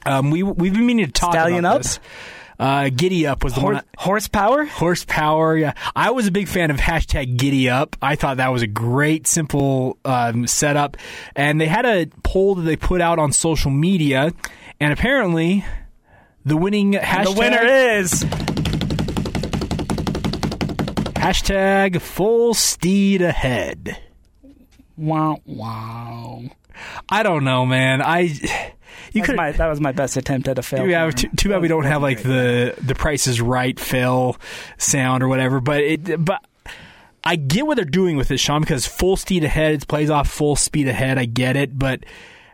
Um, 0.05 0.31
we 0.31 0.43
we've 0.43 0.73
been 0.73 0.85
meaning 0.85 1.05
to 1.05 1.11
talk 1.11 1.33
Stallion 1.33 1.59
about 1.59 1.77
up? 1.77 1.81
this. 1.83 1.99
Uh, 2.59 2.89
giddy 2.89 3.25
up 3.25 3.43
was 3.43 3.55
the 3.55 3.59
Hor- 3.59 3.73
one. 3.73 3.83
horsepower? 3.97 4.65
Horsepower, 4.65 5.57
yeah. 5.57 5.73
I 5.95 6.11
was 6.11 6.27
a 6.27 6.31
big 6.31 6.47
fan 6.47 6.69
of 6.69 6.77
hashtag 6.77 7.35
Giddy 7.37 7.67
Up. 7.71 7.95
I 8.03 8.15
thought 8.15 8.37
that 8.37 8.49
was 8.49 8.61
a 8.61 8.67
great, 8.67 9.25
simple 9.25 9.97
um, 10.05 10.45
setup. 10.45 10.95
And 11.35 11.59
they 11.59 11.65
had 11.65 11.87
a 11.87 12.05
poll 12.21 12.53
that 12.53 12.61
they 12.61 12.75
put 12.75 13.01
out 13.01 13.17
on 13.17 13.31
social 13.31 13.71
media, 13.71 14.31
and 14.79 14.93
apparently, 14.93 15.65
the 16.45 16.55
winning 16.55 16.93
hashtag 16.93 17.33
The 17.33 17.39
winner 17.39 17.63
is 17.63 18.23
hashtag 21.21 22.01
Full 22.01 22.53
Steed 22.53 23.21
Ahead. 23.21 23.97
wow 24.97 25.37
wow. 25.45 26.41
I 27.09 27.23
don't 27.23 27.43
know, 27.43 27.65
man. 27.65 28.01
I 28.01 28.33
you 29.13 29.21
could. 29.21 29.35
my, 29.35 29.51
that 29.51 29.67
was 29.67 29.79
my 29.79 29.91
best 29.91 30.17
attempt 30.17 30.47
at 30.47 30.57
a 30.57 30.63
fail. 30.63 30.87
Yeah, 30.87 31.09
too, 31.11 31.29
too 31.35 31.49
bad 31.49 31.61
we 31.61 31.67
don't 31.67 31.85
have 31.85 32.01
like 32.01 32.23
the 32.23 32.75
the 32.81 32.95
Price 32.95 33.27
is 33.27 33.39
Right 33.39 33.79
Phil 33.79 34.35
sound 34.77 35.21
or 35.21 35.27
whatever. 35.27 35.59
But 35.59 35.81
it, 35.81 36.25
but 36.25 36.43
I 37.23 37.35
get 37.35 37.67
what 37.67 37.75
they're 37.75 37.85
doing 37.85 38.17
with 38.17 38.27
this, 38.27 38.41
Sean, 38.41 38.61
because 38.61 38.87
full 38.87 39.15
speed 39.15 39.43
ahead 39.43 39.73
it 39.75 39.87
plays 39.87 40.09
off 40.09 40.27
full 40.27 40.55
speed 40.55 40.87
ahead. 40.87 41.17
I 41.17 41.25
get 41.25 41.55
it, 41.55 41.77
but 41.77 42.03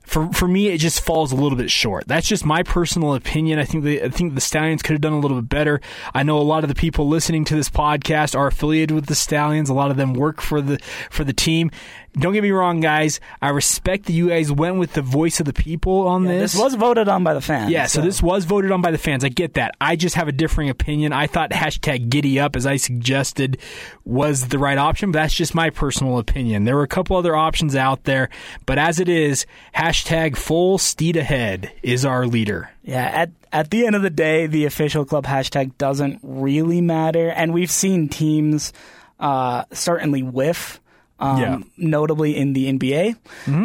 for 0.07 0.31
for 0.31 0.47
me, 0.47 0.69
it 0.69 0.77
just 0.77 1.01
falls 1.01 1.33
a 1.33 1.35
little 1.35 1.57
bit 1.57 1.69
short. 1.69 2.07
That's 2.07 2.27
just 2.27 2.45
my 2.45 2.63
personal 2.63 3.13
opinion. 3.13 3.59
I 3.59 3.65
think 3.65 3.83
the 3.83 4.03
I 4.03 4.09
think 4.09 4.35
the 4.35 4.41
Stallions 4.41 4.81
could 4.81 4.93
have 4.93 5.01
done 5.01 5.13
a 5.13 5.19
little 5.19 5.41
bit 5.41 5.49
better. 5.49 5.81
I 6.13 6.23
know 6.23 6.39
a 6.39 6.41
lot 6.41 6.63
of 6.63 6.69
the 6.69 6.75
people 6.75 7.09
listening 7.09 7.43
to 7.45 7.55
this 7.55 7.69
podcast 7.69 8.33
are 8.37 8.47
affiliated 8.47 8.95
with 8.95 9.07
the 9.07 9.15
Stallions. 9.15 9.69
A 9.69 9.73
lot 9.73 9.91
of 9.91 9.97
them 9.97 10.13
work 10.13 10.41
for 10.41 10.61
the 10.61 10.79
for 11.09 11.25
the 11.25 11.33
team. 11.33 11.71
Don't 12.19 12.33
get 12.33 12.41
me 12.43 12.51
wrong, 12.51 12.79
guys. 12.79 13.19
I 13.41 13.49
respect 13.49 14.05
that 14.05 14.13
you 14.13 14.29
guys 14.29 14.51
went 14.51 14.77
with 14.77 14.93
the 14.93 15.01
voice 15.01 15.39
of 15.39 15.45
the 15.45 15.53
people 15.53 16.07
on 16.07 16.23
Yeah, 16.25 16.39
this. 16.39 16.53
this 16.53 16.61
was 16.61 16.73
voted 16.75 17.07
on 17.07 17.23
by 17.23 17.33
the 17.33 17.41
fans. 17.41 17.71
Yeah, 17.71 17.85
so 17.85 18.01
this 18.01 18.21
was 18.23 18.45
voted 18.45 18.71
on 18.71 18.81
by 18.81 18.91
the 18.91 18.97
fans. 18.97 19.23
I 19.23 19.29
get 19.29 19.53
that. 19.53 19.75
I 19.79 19.95
just 19.95 20.15
have 20.15 20.27
a 20.27 20.31
differing 20.31 20.69
opinion. 20.69 21.13
I 21.13 21.27
thought 21.27 21.51
hashtag 21.51 22.09
giddy 22.09 22.39
up, 22.39 22.55
as 22.55 22.65
I 22.65 22.77
suggested, 22.77 23.57
was 24.05 24.47
the 24.47 24.57
right 24.59 24.77
option, 24.77 25.11
but 25.11 25.19
that's 25.19 25.33
just 25.33 25.53
my 25.53 25.69
personal 25.69 26.17
opinion. 26.17 26.63
There 26.63 26.75
were 26.75 26.83
a 26.83 26.87
couple 26.87 27.17
other 27.17 27.35
options 27.35 27.75
out 27.75 28.03
there, 28.05 28.29
but 28.65 28.77
as 28.79 28.99
it 28.99 29.09
is, 29.09 29.45
hashtag 29.75 30.35
full 30.37 30.77
steed 30.77 31.17
ahead 31.17 31.71
is 31.83 32.03
our 32.05 32.25
leader. 32.25 32.71
Yeah, 32.83 33.03
at 33.05 33.31
at 33.51 33.69
the 33.69 33.85
end 33.85 33.95
of 33.95 34.01
the 34.01 34.09
day, 34.09 34.47
the 34.47 34.65
official 34.65 35.05
club 35.05 35.25
hashtag 35.25 35.77
doesn't 35.77 36.19
really 36.23 36.81
matter, 36.81 37.29
and 37.29 37.53
we've 37.53 37.71
seen 37.71 38.07
teams 38.09 38.73
uh, 39.19 39.63
certainly 39.71 40.23
whiff, 40.23 40.79
um, 41.19 41.41
Yeah. 41.41 41.59
notably 41.77 42.35
in 42.35 42.53
the 42.53 42.67
NBA, 42.67 43.15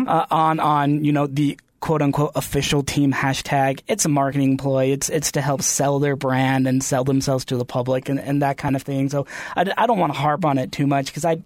uh, 0.08 0.26
on 0.30 0.60
on 0.60 1.04
you 1.04 1.12
know 1.12 1.26
the 1.26 1.58
quote 1.80 2.00
unquote 2.02 2.32
official 2.36 2.82
team 2.82 3.12
hashtag. 3.12 3.80
It's 3.88 4.04
a 4.04 4.08
marketing 4.08 4.56
ploy. 4.56 4.86
It's 4.86 5.08
it's 5.08 5.32
to 5.32 5.40
help 5.40 5.62
sell 5.62 5.98
their 5.98 6.14
brand 6.16 6.66
and 6.68 6.82
sell 6.82 7.04
themselves 7.04 7.44
to 7.46 7.56
the 7.56 7.64
public 7.64 8.08
and, 8.08 8.20
and 8.20 8.42
that 8.42 8.56
kind 8.56 8.76
of 8.76 8.82
thing. 8.82 9.08
So 9.08 9.26
I, 9.56 9.72
I 9.76 9.86
don't 9.86 9.98
want 9.98 10.12
to 10.12 10.18
harp 10.18 10.44
on 10.44 10.58
it 10.58 10.70
too 10.72 10.86
much 10.86 11.06
because 11.06 11.24
I, 11.24 11.42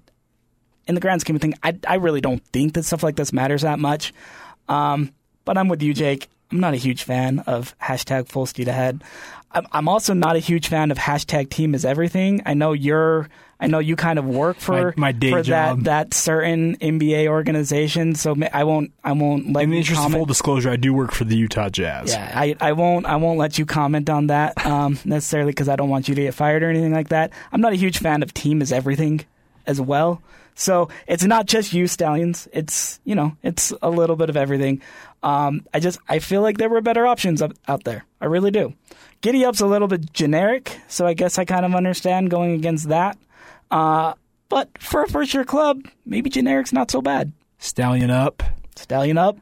in 0.86 0.94
the 0.94 1.00
grand 1.00 1.22
scheme 1.22 1.36
of 1.36 1.42
things, 1.42 1.56
I 1.62 1.76
I 1.88 1.94
really 1.96 2.20
don't 2.20 2.44
think 2.52 2.74
that 2.74 2.84
stuff 2.84 3.02
like 3.02 3.16
this 3.16 3.32
matters 3.32 3.62
that 3.62 3.78
much. 3.78 4.12
Um, 4.68 5.12
but 5.44 5.56
I'm 5.56 5.68
with 5.68 5.82
you, 5.82 5.94
Jake. 5.94 6.28
I'm 6.52 6.60
not 6.60 6.74
a 6.74 6.76
huge 6.76 7.02
fan 7.04 7.40
of 7.40 7.74
hashtag 7.78 8.28
full 8.28 8.46
speed 8.46 8.68
ahead. 8.68 9.02
I'm, 9.52 9.66
I'm 9.72 9.88
also 9.88 10.12
not 10.14 10.36
a 10.36 10.38
huge 10.40 10.68
fan 10.68 10.90
of 10.90 10.98
hashtag 10.98 11.50
team 11.50 11.74
is 11.74 11.84
everything. 11.84 12.42
I 12.46 12.54
know 12.54 12.72
you're 12.72 13.28
I 13.58 13.68
know 13.68 13.78
you 13.78 13.96
kind 13.96 14.18
of 14.18 14.26
work 14.26 14.58
for 14.58 14.92
My- 14.98 15.08
my 15.08 15.12
day 15.12 15.30
for 15.30 15.42
job. 15.42 15.78
that 15.84 16.10
that 16.10 16.14
certain 16.14 16.76
NBA 16.76 17.26
organization, 17.28 18.14
so 18.14 18.36
I 18.52 18.64
won't 18.64 18.92
I 19.02 19.12
won't 19.12 19.52
let 19.52 19.64
In 19.64 19.70
the 19.70 19.76
you 19.76 19.80
interest 19.80 19.98
of 19.98 20.04
comment. 20.04 20.18
full 20.18 20.26
disclosure, 20.26 20.70
I 20.70 20.76
do 20.76 20.92
work 20.92 21.12
for 21.12 21.24
the 21.24 21.36
Utah 21.36 21.68
Jazz. 21.70 22.12
Yeah, 22.12 22.30
I, 22.34 22.54
I 22.60 22.72
won't 22.72 23.06
I 23.06 23.16
won't 23.16 23.38
let 23.38 23.58
you 23.58 23.64
comment 23.64 24.10
on 24.10 24.26
that 24.26 24.64
um, 24.66 24.98
necessarily 25.04 25.52
because 25.52 25.68
I 25.70 25.76
don't 25.76 25.88
want 25.88 26.06
you 26.08 26.14
to 26.14 26.22
get 26.22 26.34
fired 26.34 26.62
or 26.62 26.68
anything 26.68 26.92
like 26.92 27.08
that. 27.08 27.30
I'm 27.50 27.60
not 27.62 27.72
a 27.72 27.76
huge 27.76 27.98
fan 27.98 28.22
of 28.22 28.34
team 28.34 28.60
is 28.60 28.72
everything 28.72 29.24
as 29.66 29.80
well. 29.80 30.20
So 30.54 30.88
it's 31.06 31.24
not 31.24 31.46
just 31.46 31.72
you 31.72 31.86
stallions. 31.86 32.48
It's 32.52 33.00
you 33.04 33.14
know 33.14 33.36
it's 33.42 33.72
a 33.80 33.88
little 33.90 34.16
bit 34.16 34.28
of 34.28 34.36
everything. 34.36 34.82
Um, 35.22 35.62
I 35.72 35.80
just 35.80 35.98
I 36.08 36.18
feel 36.18 36.42
like 36.42 36.58
there 36.58 36.68
were 36.68 36.80
better 36.82 37.06
options 37.06 37.40
up, 37.40 37.52
out 37.68 37.84
there. 37.84 38.04
I 38.20 38.26
really 38.26 38.50
do. 38.50 38.74
Giddy 39.22 39.44
up's 39.46 39.60
a 39.60 39.66
little 39.66 39.88
bit 39.88 40.12
generic, 40.12 40.76
so 40.88 41.06
I 41.06 41.14
guess 41.14 41.38
I 41.38 41.44
kind 41.46 41.64
of 41.64 41.74
understand 41.74 42.30
going 42.30 42.52
against 42.52 42.90
that. 42.90 43.16
Uh, 43.70 44.14
but 44.48 44.70
for 44.78 45.02
a 45.02 45.08
first 45.08 45.34
year 45.34 45.44
club, 45.44 45.82
maybe 46.04 46.30
generic's 46.30 46.72
not 46.72 46.90
so 46.90 47.02
bad. 47.02 47.32
Stallion 47.58 48.10
up. 48.10 48.42
Stallion 48.76 49.18
up. 49.18 49.38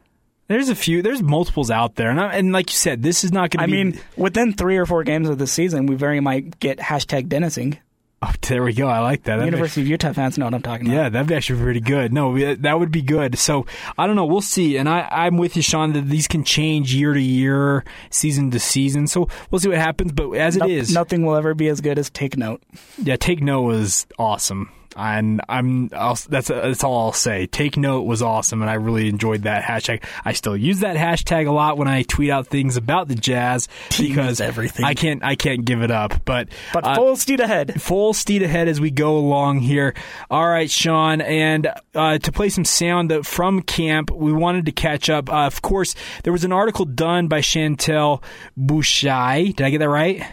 There's 0.47 0.69
a 0.69 0.75
few. 0.75 1.01
There's 1.01 1.23
multiples 1.23 1.71
out 1.71 1.95
there, 1.95 2.11
and, 2.11 2.21
I, 2.21 2.35
and 2.35 2.51
like 2.53 2.69
you 2.69 2.75
said, 2.75 3.01
this 3.01 3.23
is 3.23 3.31
not 3.31 3.49
going 3.49 3.59
to 3.59 3.63
I 3.63 3.65
be. 3.65 3.83
mean, 3.83 3.99
within 4.15 4.53
three 4.53 4.77
or 4.77 4.85
four 4.85 5.03
games 5.03 5.27
of 5.27 5.39
the 5.39 5.47
season, 5.47 5.87
we 5.87 5.95
very 5.95 6.19
might 6.19 6.59
get 6.59 6.77
hashtag 6.77 7.27
Dennising. 7.29 7.79
oh, 8.29 8.33
there 8.47 8.63
we 8.63 8.73
go. 8.73 8.87
I 8.87 8.99
like 8.99 9.23
that. 9.23 9.37
That'd 9.37 9.43
be- 9.51 9.55
University 9.57 9.81
of 9.81 9.87
Utah 9.87 10.13
fans 10.13 10.37
know 10.37 10.45
what 10.45 10.53
I'm 10.53 10.61
talking 10.61 10.87
about. 10.87 10.95
Yeah, 10.95 11.09
that'd 11.09 11.27
be 11.27 11.35
actually 11.35 11.61
pretty 11.61 11.79
good. 11.79 12.13
No, 12.13 12.55
that 12.55 12.79
would 12.79 12.91
be 12.91 13.01
good. 13.01 13.37
So 13.37 13.65
I 13.97 14.07
don't 14.07 14.15
know. 14.15 14.25
We'll 14.25 14.41
see. 14.41 14.77
And 14.77 14.87
I, 14.89 15.07
I'm 15.11 15.37
with 15.37 15.55
you, 15.55 15.61
Sean, 15.61 15.93
that 15.93 16.07
these 16.07 16.27
can 16.27 16.43
change 16.43 16.93
year 16.93 17.13
to 17.13 17.21
year, 17.21 17.83
season 18.09 18.51
to 18.51 18.59
season. 18.59 19.07
So 19.07 19.27
we'll 19.51 19.59
see 19.59 19.69
what 19.69 19.77
happens. 19.77 20.11
But 20.11 20.31
as 20.33 20.55
it 20.57 20.65
is, 20.65 20.93
Nothing 20.93 21.25
will 21.25 21.35
ever 21.35 21.53
be 21.53 21.67
as 21.67 21.81
good 21.81 21.97
as 21.99 22.09
Take 22.09 22.37
Note. 22.37 22.61
yeah, 23.01 23.15
Take 23.15 23.41
Note 23.41 23.61
was 23.63 24.07
awesome. 24.17 24.71
And 24.95 25.41
I'm 25.49 25.89
I'll, 25.93 26.15
that's 26.15 26.47
that's 26.47 26.83
all 26.83 27.05
I'll 27.07 27.13
say. 27.13 27.47
Take 27.47 27.77
Note 27.77 28.03
was 28.03 28.21
awesome, 28.21 28.61
and 28.61 28.69
I 28.69 28.75
really 28.75 29.09
enjoyed 29.09 29.43
that 29.43 29.63
hashtag. 29.63 30.03
I 30.23 30.33
still 30.33 30.55
use 30.55 30.79
that 30.79 30.95
hashtag 30.95 31.47
a 31.47 31.51
lot 31.51 31.77
when 31.77 31.87
I 31.87 32.03
tweet 32.03 32.29
out 32.29 32.47
things 32.47 32.77
about 32.77 33.07
the 33.07 33.15
Jazz 33.15 33.67
because 33.97 34.39
everything. 34.39 34.85
I 34.85 34.93
can't 34.93 35.23
I 35.23 35.35
can't 35.35 35.65
give 35.65 35.81
it 35.81 35.91
up. 35.91 36.23
But 36.25 36.49
But 36.73 36.85
uh, 36.85 36.95
full 36.95 37.15
speed 37.15 37.39
ahead. 37.39 37.81
full 37.81 38.13
steed 38.13 38.41
ahead 38.41 38.67
as 38.67 38.79
we 38.79 38.91
go 38.91 39.17
along 39.17 39.59
here. 39.59 39.93
All 40.31 40.47
right, 40.47 40.69
Sean, 40.71 41.21
and 41.21 41.67
uh, 41.93 42.17
to 42.19 42.31
play 42.31 42.49
some 42.49 42.65
sound 42.65 43.13
from 43.25 43.61
camp, 43.61 44.11
we 44.11 44.31
wanted 44.31 44.65
to 44.67 44.71
catch 44.71 45.09
up. 45.09 45.29
Uh, 45.29 45.45
of 45.45 45.61
course, 45.61 45.95
there 46.23 46.33
was 46.33 46.43
an 46.45 46.51
article 46.51 46.85
done 46.85 47.27
by 47.27 47.41
Chantel 47.41 48.23
Bouchai. 48.57 49.55
Did 49.55 49.65
I 49.65 49.69
get 49.69 49.79
that 49.79 49.89
right? 49.89 50.25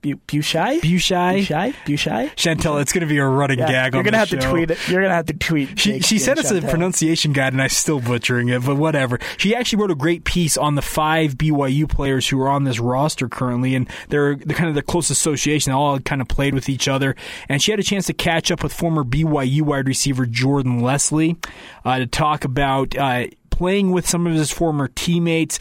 Bu- 0.00 0.16
Bushai? 0.28 0.78
Bushai? 0.80 1.72
Bushai? 1.84 2.26
Chantel, 2.36 2.80
it's 2.80 2.92
going 2.92 3.00
to 3.00 3.06
be 3.12 3.18
a 3.18 3.26
running 3.26 3.58
Yeah, 3.58 3.66
gag 3.66 3.92
you're 3.94 3.98
on 3.98 4.04
gonna 4.04 4.12
the 4.12 4.18
have 4.18 4.28
show. 4.28 4.36
to 4.38 4.48
tweet 4.48 4.70
it. 4.70 4.88
You're 4.88 5.02
gonna 5.02 5.14
have 5.14 5.26
to 5.26 5.32
tweet. 5.32 5.78
She, 5.78 5.98
she 6.00 6.18
sent 6.20 6.38
us 6.38 6.50
a 6.52 6.60
pronunciation 6.62 7.32
guide, 7.32 7.52
and 7.52 7.60
I'm 7.60 7.68
still 7.68 8.00
butchering 8.00 8.48
it, 8.48 8.64
but 8.64 8.76
whatever. 8.76 9.18
She 9.38 9.56
actually 9.56 9.80
wrote 9.82 9.90
a 9.90 9.96
great 9.96 10.24
piece 10.24 10.56
on 10.56 10.76
the 10.76 10.82
five 10.82 11.34
BYU 11.36 11.88
players 11.88 12.28
who 12.28 12.40
are 12.40 12.48
on 12.48 12.62
this 12.64 12.78
roster 12.78 13.28
currently, 13.28 13.74
and 13.74 13.88
they're, 14.08 14.36
they're 14.36 14.56
kind 14.56 14.68
of 14.68 14.74
the 14.76 14.82
close 14.82 15.10
association. 15.10 15.70
They 15.72 15.76
all 15.76 15.98
kind 15.98 16.20
of 16.20 16.28
played 16.28 16.54
with 16.54 16.68
each 16.68 16.86
other, 16.86 17.16
and 17.48 17.60
she 17.60 17.72
had 17.72 17.80
a 17.80 17.84
chance 17.84 18.06
to 18.06 18.12
catch 18.12 18.52
up 18.52 18.62
with 18.62 18.72
former 18.72 19.02
BYU 19.02 19.62
wide 19.62 19.88
receiver 19.88 20.26
Jordan 20.26 20.80
Leslie 20.80 21.36
uh, 21.84 21.98
to 21.98 22.06
talk 22.06 22.44
about 22.44 22.96
uh, 22.96 23.26
playing 23.50 23.90
with 23.90 24.08
some 24.08 24.26
of 24.28 24.32
his 24.34 24.52
former 24.52 24.86
teammates. 24.88 25.58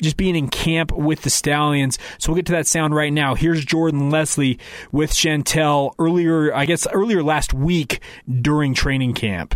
Just 0.00 0.16
being 0.16 0.36
in 0.36 0.48
camp 0.48 0.92
with 0.92 1.22
the 1.22 1.30
Stallions. 1.30 1.98
So 2.18 2.30
we'll 2.30 2.36
get 2.36 2.46
to 2.46 2.52
that 2.52 2.66
sound 2.66 2.94
right 2.94 3.12
now. 3.12 3.34
Here's 3.34 3.64
Jordan 3.64 4.10
Leslie 4.10 4.58
with 4.92 5.12
Chantel 5.12 5.94
earlier, 5.98 6.54
I 6.54 6.66
guess, 6.66 6.86
earlier 6.92 7.22
last 7.22 7.52
week 7.52 8.00
during 8.28 8.74
training 8.74 9.14
camp. 9.14 9.54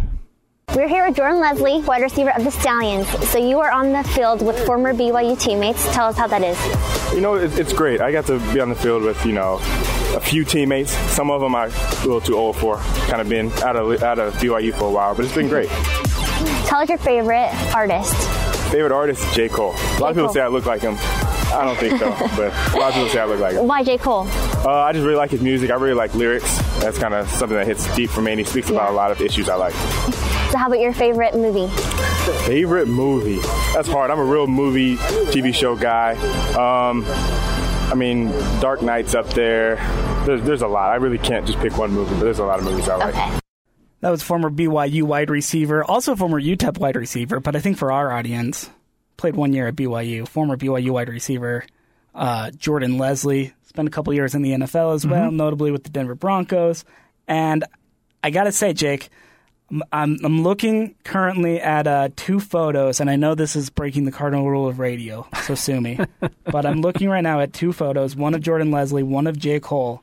We're 0.75 0.88
here 0.88 1.06
with 1.06 1.16
Jordan 1.16 1.38
Leslie, 1.38 1.82
wide 1.82 2.00
receiver 2.00 2.30
of 2.30 2.44
the 2.44 2.50
Stallions. 2.50 3.06
So 3.28 3.37
you 3.37 3.61
are 3.61 3.70
on 3.70 3.92
the 3.92 4.02
field 4.04 4.40
with 4.40 4.58
former 4.64 4.94
BYU 4.94 5.38
teammates. 5.38 5.84
Tell 5.92 6.06
us 6.06 6.16
how 6.16 6.26
that 6.28 6.42
is. 6.42 7.14
You 7.14 7.20
know, 7.20 7.34
it's 7.34 7.75
great. 7.75 8.00
I 8.00 8.11
got 8.11 8.25
to 8.26 8.38
be 8.54 8.61
on 8.61 8.70
the 8.70 8.75
field 8.75 9.02
with, 9.02 9.22
you 9.26 9.32
know, 9.32 9.58
a 10.16 10.20
few 10.20 10.44
teammates. 10.44 10.92
Some 11.12 11.30
of 11.30 11.42
them 11.42 11.54
I'm 11.54 11.70
a 11.70 12.00
little 12.06 12.22
too 12.22 12.37
old 12.37 12.56
for, 12.56 12.76
kind 12.76 13.20
of 13.20 13.28
been 13.28 13.52
out 13.62 13.76
of, 13.76 14.02
out 14.02 14.18
of 14.18 14.34
BYU 14.34 14.72
for 14.72 14.84
a 14.84 14.90
while, 14.90 15.14
but 15.14 15.26
it's 15.26 15.34
been 15.34 15.49
great. 15.49 15.68
Tell 16.66 16.80
us 16.80 16.88
your 16.88 16.96
favorite 16.96 17.52
artist. 17.75 18.14
Favorite 18.73 18.93
artist, 18.93 19.23
J. 19.35 19.49
Cole. 19.50 19.73
A 19.73 19.76
lot 20.00 20.11
of 20.11 20.17
people 20.17 20.25
Cole. 20.25 20.33
say 20.35 20.41
I 20.41 20.49
look 20.49 20.64
like 20.64 20.81
him. 20.81 20.97
I 20.99 21.62
don't 21.64 21.76
think 21.76 21.99
so, 22.00 22.09
but 22.37 22.75
a 22.75 22.79
lot 22.79 22.88
of 22.88 22.95
people 22.95 23.09
say 23.11 23.21
I 23.21 23.26
look 23.26 23.38
like 23.38 23.55
him. 23.55 23.67
Why 23.67 23.85
J. 23.85 23.99
Cole? 23.99 24.26
Uh, 24.64 24.71
I 24.71 24.93
just 24.93 25.05
really 25.05 25.17
like 25.17 25.31
his 25.31 25.43
music. 25.43 25.71
I 25.71 25.75
really 25.75 25.93
like 25.95 26.14
lyrics. 26.14 26.57
That's 26.81 26.99
kind 26.99 27.12
of 27.12 27.29
something 27.29 27.57
that 27.57 27.67
hits 27.67 27.95
deep 27.95 28.09
for 28.09 28.23
me, 28.23 28.33
and 28.33 28.41
he 28.41 28.47
speaks 28.47 28.71
about 28.71 28.91
a 28.91 28.95
lot 28.95 29.11
of 29.11 29.21
issues 29.21 29.50
I 29.50 29.57
like. 29.57 29.75
So 29.75 30.57
how 30.59 30.69
about 30.69 30.81
your 30.81 30.95
favorite 30.95 31.35
movie? 31.35 31.69
Favorite 32.47 32.88
movie? 32.88 33.41
That's 33.75 33.88
hard. 33.88 34.11
I'm 34.11 34.19
a 34.19 34.25
real 34.25 34.47
movie, 34.47 34.97
TV 34.97 35.55
show 35.55 35.76
guy. 35.76 36.12
Um, 36.55 37.05
I 37.91 37.95
mean, 37.95 38.31
Dark 38.61 38.81
Knight's 38.81 39.14
up 39.14 39.29
there. 39.35 39.76
There's, 40.25 40.43
there's 40.45 40.62
a 40.62 40.69
lot. 40.69 40.91
I 40.91 40.97
really 40.97 41.19
can't 41.19 41.47
just 41.47 41.59
pick 41.59 41.76
one 41.76 41.93
movie, 41.93 42.14
but 42.14 42.21
there's 42.21 42.38
a 42.38 42.45
lot 42.45 42.59
of 42.59 42.64
movies 42.64 42.88
I 42.88 42.97
like. 42.97 43.14
Okay. 43.14 43.41
That 44.02 44.11
was 44.11 44.23
former 44.23 44.50
BYU 44.50 45.04
wide 45.04 45.30
receiver, 45.30 45.82
also 45.82 46.14
former 46.16 46.40
UTEP 46.40 46.76
wide 46.78 46.97
receiver, 46.97 47.40
but 47.40 47.56
I 47.56 47.61
think 47.61 47.78
for 47.78 47.90
our 47.90 48.12
audience, 48.12 48.68
played 49.16 49.37
one 49.37 49.52
year 49.52 49.68
at 49.68 49.76
BYU. 49.76 50.26
Former 50.28 50.56
BYU 50.56 50.90
wide 50.90 51.09
receiver 51.09 51.64
uh, 52.14 52.50
Jordan 52.50 52.99
Leslie 52.99 53.54
spent 53.62 53.88
a 53.88 53.90
couple 53.90 54.12
years 54.12 54.35
in 54.35 54.42
the 54.42 54.50
NFL 54.50 54.94
as 54.94 55.06
well, 55.06 55.30
notably 55.30 55.71
with 55.71 55.85
the 55.85 55.90
Denver 55.90 56.14
Broncos. 56.16 56.85
And 57.26 57.64
I 58.23 58.30
gotta 58.30 58.52
say, 58.52 58.73
Jake, 58.75 59.09
I'm- 59.71 59.82
I'm 59.92 60.18
I'm 60.25 60.42
looking 60.42 60.94
currently 61.04 61.59
at 61.61 61.87
uh, 61.87 62.09
two 62.14 62.40
photos, 62.40 63.00
and 63.00 63.09
I 63.09 63.16
know 63.16 63.35
this 63.35 63.56
is 63.56 63.71
breaking 63.71 64.04
the 64.04 64.12
cardinal 64.12 64.50
rule 64.50 64.66
of 64.68 64.78
radio, 64.80 65.26
so 65.44 65.54
sue 65.54 65.80
me. 65.80 65.99
but 66.44 66.66
I'm 66.66 66.82
looking 66.82 67.09
right 67.09 67.23
now 67.23 67.40
at 67.40 67.54
two 67.54 67.73
photos: 67.73 68.14
one 68.14 68.35
of 68.35 68.42
Jordan 68.42 68.71
Leslie, 68.73 69.02
one 69.04 69.26
of 69.26 69.38
J. 69.38 69.61
Cole. 69.61 70.02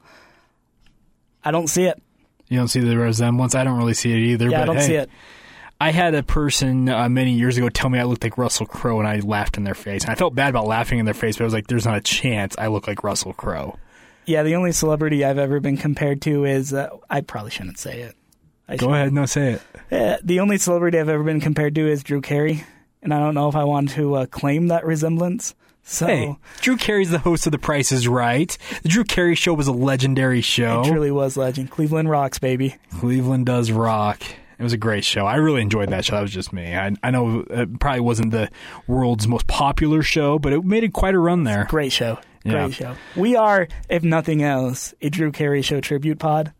I 1.43 1.51
don't 1.51 1.67
see 1.67 1.83
it. 1.83 2.01
You 2.49 2.57
don't 2.57 2.67
see 2.67 2.79
the 2.79 2.97
resemblance. 2.97 3.55
I 3.55 3.63
don't 3.63 3.77
really 3.77 3.93
see 3.93 4.11
it 4.11 4.19
either. 4.19 4.49
Yeah, 4.49 4.59
but 4.59 4.61
I 4.61 4.65
don't 4.65 4.75
hey, 4.77 4.87
see 4.87 4.95
it. 4.95 5.09
I 5.81 5.91
had 5.91 6.13
a 6.13 6.23
person 6.23 6.89
uh, 6.89 7.07
many 7.07 7.31
years 7.31 7.57
ago 7.57 7.69
tell 7.69 7.89
me 7.89 7.99
I 7.99 8.03
looked 8.03 8.23
like 8.23 8.37
Russell 8.37 8.65
Crowe, 8.65 8.99
and 8.99 9.07
I 9.07 9.19
laughed 9.19 9.55
in 9.55 9.63
their 9.63 9.75
face. 9.75 10.03
And 10.03 10.11
I 10.11 10.15
felt 10.15 10.35
bad 10.35 10.49
about 10.49 10.67
laughing 10.67 10.99
in 10.99 11.05
their 11.05 11.13
face, 11.13 11.37
but 11.37 11.43
I 11.43 11.45
was 11.45 11.53
like, 11.53 11.67
"There's 11.67 11.85
not 11.85 11.95
a 11.95 12.01
chance 12.01 12.55
I 12.57 12.67
look 12.67 12.87
like 12.87 13.03
Russell 13.03 13.33
Crowe." 13.33 13.77
Yeah, 14.25 14.43
the 14.43 14.55
only 14.55 14.73
celebrity 14.73 15.23
I've 15.23 15.37
ever 15.37 15.59
been 15.59 15.77
compared 15.77 16.21
to 16.23 16.43
is 16.43 16.73
uh, 16.73 16.89
I 17.09 17.21
probably 17.21 17.51
shouldn't 17.51 17.79
say 17.79 18.01
it. 18.01 18.15
I 18.67 18.75
Go 18.75 18.93
ahead, 18.93 19.11
no, 19.13 19.25
say 19.25 19.53
it. 19.53 19.61
Uh, 19.91 20.17
the 20.23 20.41
only 20.41 20.57
celebrity 20.57 20.99
I've 20.99 21.09
ever 21.09 21.23
been 21.23 21.39
compared 21.39 21.73
to 21.75 21.87
is 21.87 22.03
Drew 22.03 22.21
Carey, 22.21 22.63
and 23.01 23.13
I 23.13 23.19
don't 23.19 23.33
know 23.33 23.49
if 23.49 23.55
I 23.55 23.63
want 23.63 23.89
to 23.91 24.15
uh, 24.15 24.25
claim 24.27 24.67
that 24.67 24.85
resemblance. 24.85 25.55
So 25.91 26.05
Hey, 26.05 26.35
Drew 26.61 26.77
Carey's 26.77 27.09
the 27.09 27.17
host 27.19 27.45
of 27.47 27.51
The 27.51 27.57
Price 27.57 27.91
is 27.91 28.07
Right. 28.07 28.55
The 28.83 28.89
Drew 28.89 29.03
Carey 29.03 29.33
Show 29.35 29.53
was 29.55 29.67
a 29.67 29.71
legendary 29.71 30.41
show. 30.41 30.81
it 30.81 30.87
truly 30.87 31.09
was 31.11 31.35
legend. 31.35 31.71
Cleveland 31.71 32.09
rocks, 32.09 32.37
baby. 32.37 32.75
Cleveland 32.99 33.47
does 33.47 33.71
rock. 33.71 34.21
It 34.59 34.63
was 34.63 34.73
a 34.73 34.77
great 34.77 35.03
show. 35.03 35.25
I 35.25 35.35
really 35.37 35.61
enjoyed 35.61 35.89
that 35.89 36.05
show. 36.05 36.15
That 36.17 36.21
was 36.21 36.31
just 36.31 36.53
me. 36.53 36.75
I, 36.75 36.91
I 37.01 37.11
know 37.11 37.45
it 37.49 37.79
probably 37.79 38.01
wasn't 38.01 38.31
the 38.31 38.49
world's 38.87 39.27
most 39.27 39.47
popular 39.47 40.03
show, 40.03 40.37
but 40.37 40.53
it 40.53 40.63
made 40.63 40.83
it 40.83 40.93
quite 40.93 41.15
a 41.15 41.19
run 41.19 41.43
there. 41.45 41.65
Great 41.69 41.91
show. 41.91 42.19
Great 42.43 42.53
Yeah. 42.53 42.69
show. 42.69 42.95
We 43.15 43.35
are, 43.35 43.67
if 43.89 44.03
nothing 44.03 44.43
else, 44.43 44.93
a 45.01 45.09
Drew 45.09 45.31
Carey 45.31 45.61
Show 45.61 45.81
tribute 45.81 46.19
pod, 46.19 46.53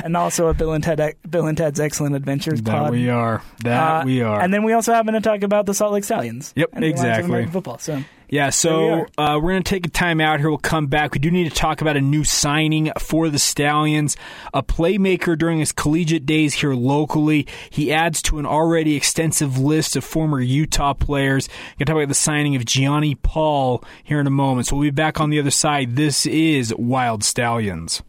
and 0.04 0.16
also 0.16 0.48
a 0.48 0.54
Bill 0.54 0.72
and 0.72 0.82
Ted 0.84 1.16
Bill 1.28 1.46
and 1.46 1.56
Ted's 1.56 1.80
Excellent 1.80 2.14
Adventures 2.16 2.62
That 2.62 2.72
pod. 2.72 2.90
we 2.92 3.08
are. 3.08 3.42
That 3.64 4.02
Uh, 4.02 4.04
we 4.04 4.22
are. 4.22 4.40
And 4.40 4.52
then 4.52 4.62
we 4.64 4.72
also 4.72 4.92
happen 4.92 5.14
to 5.14 5.20
talk 5.20 5.42
about 5.42 5.66
the 5.66 5.74
Salt 5.74 5.92
Lake 5.92 6.04
Stallions. 6.04 6.52
Yep, 6.56 6.70
and 6.72 6.82
the 6.84 6.88
Lions 6.92 7.00
of 7.00 7.06
exactly. 7.06 7.46
Football. 7.46 7.78
So 7.78 8.02
Yeah, 8.32 8.42
There 8.42 8.46
we 8.46 8.52
so 8.52 9.06
are. 9.18 9.34
uh, 9.34 9.38
we're 9.40 9.50
going 9.52 9.62
to 9.64 9.68
take 9.68 9.86
a 9.86 9.90
time 9.90 10.20
out 10.20 10.38
here. 10.38 10.48
We'll 10.48 10.58
come 10.58 10.86
back. 10.86 11.12
We 11.14 11.18
do 11.18 11.30
need 11.32 11.48
to 11.50 11.54
talk 11.56 11.80
about 11.80 11.96
a 11.96 12.00
new 12.00 12.22
signing 12.22 12.92
for 12.98 13.28
the 13.28 13.40
Stallions. 13.40 14.16
A 14.54 14.62
playmaker 14.62 15.36
during 15.36 15.58
his 15.58 15.72
collegiate 15.72 16.26
days 16.26 16.54
here 16.54 16.74
locally. 16.74 17.46
He 17.70 17.92
adds 17.92 18.22
to 18.22 18.38
an 18.38 18.46
already 18.46 18.94
extensive 18.94 19.58
list 19.58 19.96
of 19.96 20.04
former 20.04 20.40
Utah 20.40 20.94
players. 20.94 21.48
We're 21.48 21.54
going 21.54 21.78
to 21.78 21.84
talk 21.86 21.96
about 21.96 22.08
the 22.08 22.14
signing 22.14 22.54
of 22.54 22.62
Gionni 22.64 23.20
Paul 23.20 23.82
here 24.04 24.20
in 24.20 24.26
a 24.28 24.30
moment. 24.30 24.68
So 24.68 24.76
we'll 24.76 24.84
be 24.86 24.90
back 24.90 25.20
on 25.20 25.30
the 25.30 25.40
other 25.40 25.50
side. 25.50 25.96
This 25.96 26.24
is 26.26 26.72
Wild 26.78 27.24
Stallions. 27.24 28.00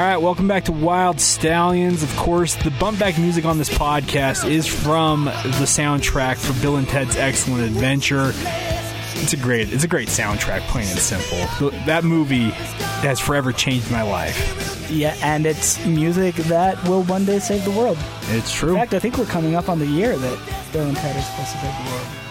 Right, 0.00 0.16
welcome 0.16 0.48
back 0.48 0.64
to 0.64 0.72
Wild 0.72 1.20
Stallions. 1.20 2.02
Of 2.02 2.16
course, 2.16 2.54
the 2.56 2.70
bump 2.80 2.98
back 2.98 3.18
music 3.18 3.44
on 3.44 3.58
this 3.58 3.68
podcast 3.68 4.50
is 4.50 4.66
from 4.66 5.26
the 5.26 5.66
soundtrack 5.66 6.36
for 6.36 6.60
Bill 6.60 6.76
and 6.76 6.88
Ted's 6.88 7.16
Excellent 7.16 7.62
Adventure. 7.62 8.32
It's 9.22 9.34
a 9.34 9.36
great, 9.36 9.72
it's 9.72 9.84
a 9.84 9.88
great 9.88 10.08
soundtrack, 10.08 10.62
plain 10.62 10.88
and 10.88 10.98
simple. 10.98 11.70
That 11.86 12.02
movie 12.02 12.50
has 13.02 13.20
forever 13.20 13.52
changed 13.52 13.90
my 13.90 14.02
life. 14.02 14.90
Yeah, 14.90 15.16
and 15.22 15.46
it's 15.46 15.84
music 15.86 16.34
that 16.36 16.82
will 16.88 17.02
one 17.04 17.24
day 17.24 17.38
save 17.38 17.64
the 17.64 17.70
world. 17.70 17.98
It's 18.30 18.52
true. 18.52 18.70
In 18.70 18.76
fact, 18.76 18.94
I 18.94 18.98
think 18.98 19.16
we're 19.16 19.26
coming 19.26 19.54
up 19.54 19.68
on 19.68 19.78
the 19.78 19.86
year 19.86 20.16
that 20.16 20.72
Bill 20.72 20.86
and 20.86 20.96
Ted 20.96 21.14
are 21.16 21.22
supposed 21.22 21.52
to 21.52 21.58
save 21.58 21.84
the 21.84 21.90
world 21.90 22.06
with 22.06 22.08
their 22.08 22.08
music. 22.08 22.23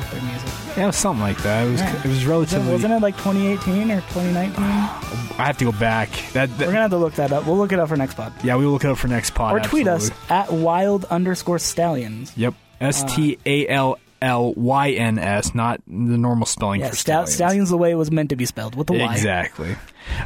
Yeah, 0.77 0.83
it 0.83 0.87
was 0.87 0.95
something 0.95 1.21
like 1.21 1.37
that. 1.43 1.67
It 1.67 1.71
was, 1.71 1.81
Right. 1.81 1.95
it 2.05 2.07
was 2.07 2.25
relatively. 2.25 2.71
Wasn't 2.71 2.91
it 2.93 3.01
like 3.01 3.15
2018 3.17 3.91
or 3.91 4.01
2019? 4.01 4.55
I 4.63 5.45
have 5.45 5.57
to 5.59 5.65
go 5.65 5.71
back. 5.71 6.09
That, 6.33 6.49
that 6.57 6.59
We're 6.59 6.65
gonna 6.73 6.81
have 6.81 6.91
to 6.91 6.97
look 6.97 7.13
that 7.15 7.31
up. 7.31 7.45
We'll 7.45 7.57
look 7.57 7.71
it 7.71 7.79
up 7.79 7.89
for 7.89 7.95
next 7.97 8.15
pod. 8.15 8.33
yeah, 8.43 8.55
we 8.55 8.65
will 8.65 8.73
look 8.73 8.83
it 8.83 8.89
up 8.89 8.97
for 8.97 9.07
next 9.07 9.31
pod. 9.35 9.55
Or 9.55 9.59
tweet 9.59 9.87
us 9.87 10.09
at 10.29 10.51
wild 10.51 11.05
underscore 11.05 11.59
stallions. 11.59 12.33
Yep, 12.35 12.53
S 12.81 13.03
T 13.15 13.37
A 13.45 13.67
L 13.67 13.97
L 14.23 14.53
Y 14.55 14.91
N 14.91 15.19
S, 15.19 15.53
not 15.53 15.81
the 15.85 16.17
normal 16.17 16.45
spelling 16.45 16.81
Yeah, 16.81 16.89
for 16.89 16.95
stal- 16.95 16.99
stallions. 17.27 17.33
stallions 17.33 17.69
the 17.69 17.77
way 17.77 17.91
it 17.91 17.95
was 17.95 18.09
meant 18.11 18.29
to 18.29 18.35
be 18.35 18.45
spelled 18.45 18.75
with 18.75 18.89
a 18.89 18.93
Y. 18.93 19.11
Exactly. 19.13 19.75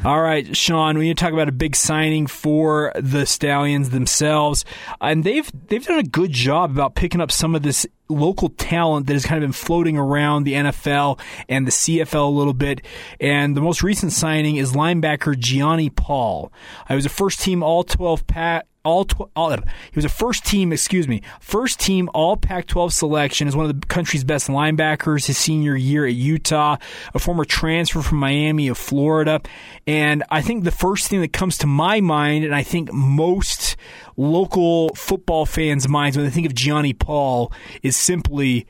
All 0.04 0.20
right, 0.22 0.56
Sean, 0.58 0.98
we 0.98 1.06
need 1.08 1.18
to 1.18 1.24
talk 1.24 1.34
about 1.34 1.48
a 1.50 1.51
big 1.51 1.75
signing 1.75 2.25
for 2.25 2.92
the 2.96 3.25
Stallions 3.27 3.92
themselves, 3.92 4.66
and 5.01 5.24
they've 5.24 5.51
they've 5.68 5.86
done 5.86 6.00
a 6.00 6.04
good 6.04 6.32
job 6.32 6.72
about 6.72 6.96
picking 6.96 7.22
up 7.22 7.32
some 7.32 7.54
of 7.54 7.62
this 7.62 7.86
local 8.10 8.50
talent 8.50 9.06
that 9.06 9.13
has 9.13 9.25
kind 9.25 9.44
of 9.44 9.48
been 9.48 9.54
floating 9.54 9.96
around 9.98 10.46
the 10.46 10.54
NFL 10.54 11.20
and 11.48 11.68
the 11.68 11.72
CFL 11.72 12.25
a 12.27 12.32
little 12.32 12.54
bit. 12.56 12.82
And 13.20 13.56
the 13.56 13.62
most 13.62 13.84
recent 13.84 14.13
signing 14.13 14.56
is 14.56 14.72
linebacker 14.74 15.36
Gionni 15.36 15.94
Paul. 15.96 16.51
I 16.89 16.96
was 16.96 17.06
a 17.06 17.10
first 17.10 17.39
team 17.42 17.62
All 17.62 17.84
Twelve 17.84 18.25
pat 18.25 18.66
all, 18.88 19.03
tw- 19.03 19.29
all 19.36 19.51
he 19.51 19.96
was 19.96 20.06
a 20.06 20.10
first 20.10 20.46
team, 20.46 20.72
excuse 20.72 21.08
me, 21.08 21.22
first 21.41 21.79
team 21.79 22.10
All 22.13 22.38
Pac-12 22.38 22.94
selection 22.94 23.48
as 23.48 23.56
one 23.56 23.70
of 23.70 23.79
the 23.79 23.88
country's 23.88 24.24
best 24.24 24.48
linebackers 24.48 25.27
his 25.27 25.38
senior 25.38 25.75
year 25.75 26.06
at 26.06 26.13
Utah, 26.13 26.77
a 27.13 27.20
former 27.20 27.44
transfer 27.44 28.01
from 28.01 28.20
Miami 28.20 28.70
of 28.70 28.77
Florida, 28.77 29.41
and 29.86 30.24
I 30.32 30.41
think 30.41 30.63
the 30.63 30.72
first 30.72 31.10
thing 31.10 31.20
that 31.20 31.34
comes 31.34 31.58
to 31.60 31.67
my 31.67 32.00
mind, 32.00 32.46
and 32.46 32.56
I 32.56 32.63
think 32.63 32.94
most 32.94 33.75
local 34.15 34.96
football 34.96 35.46
fans' 35.46 35.88
minds 35.89 36.15
when 36.15 36.25
they 36.25 36.32
think 36.32 36.48
of 36.48 36.53
Gionni 36.53 36.98
Paul, 36.98 37.51
is 37.84 37.98
simply 37.98 38.65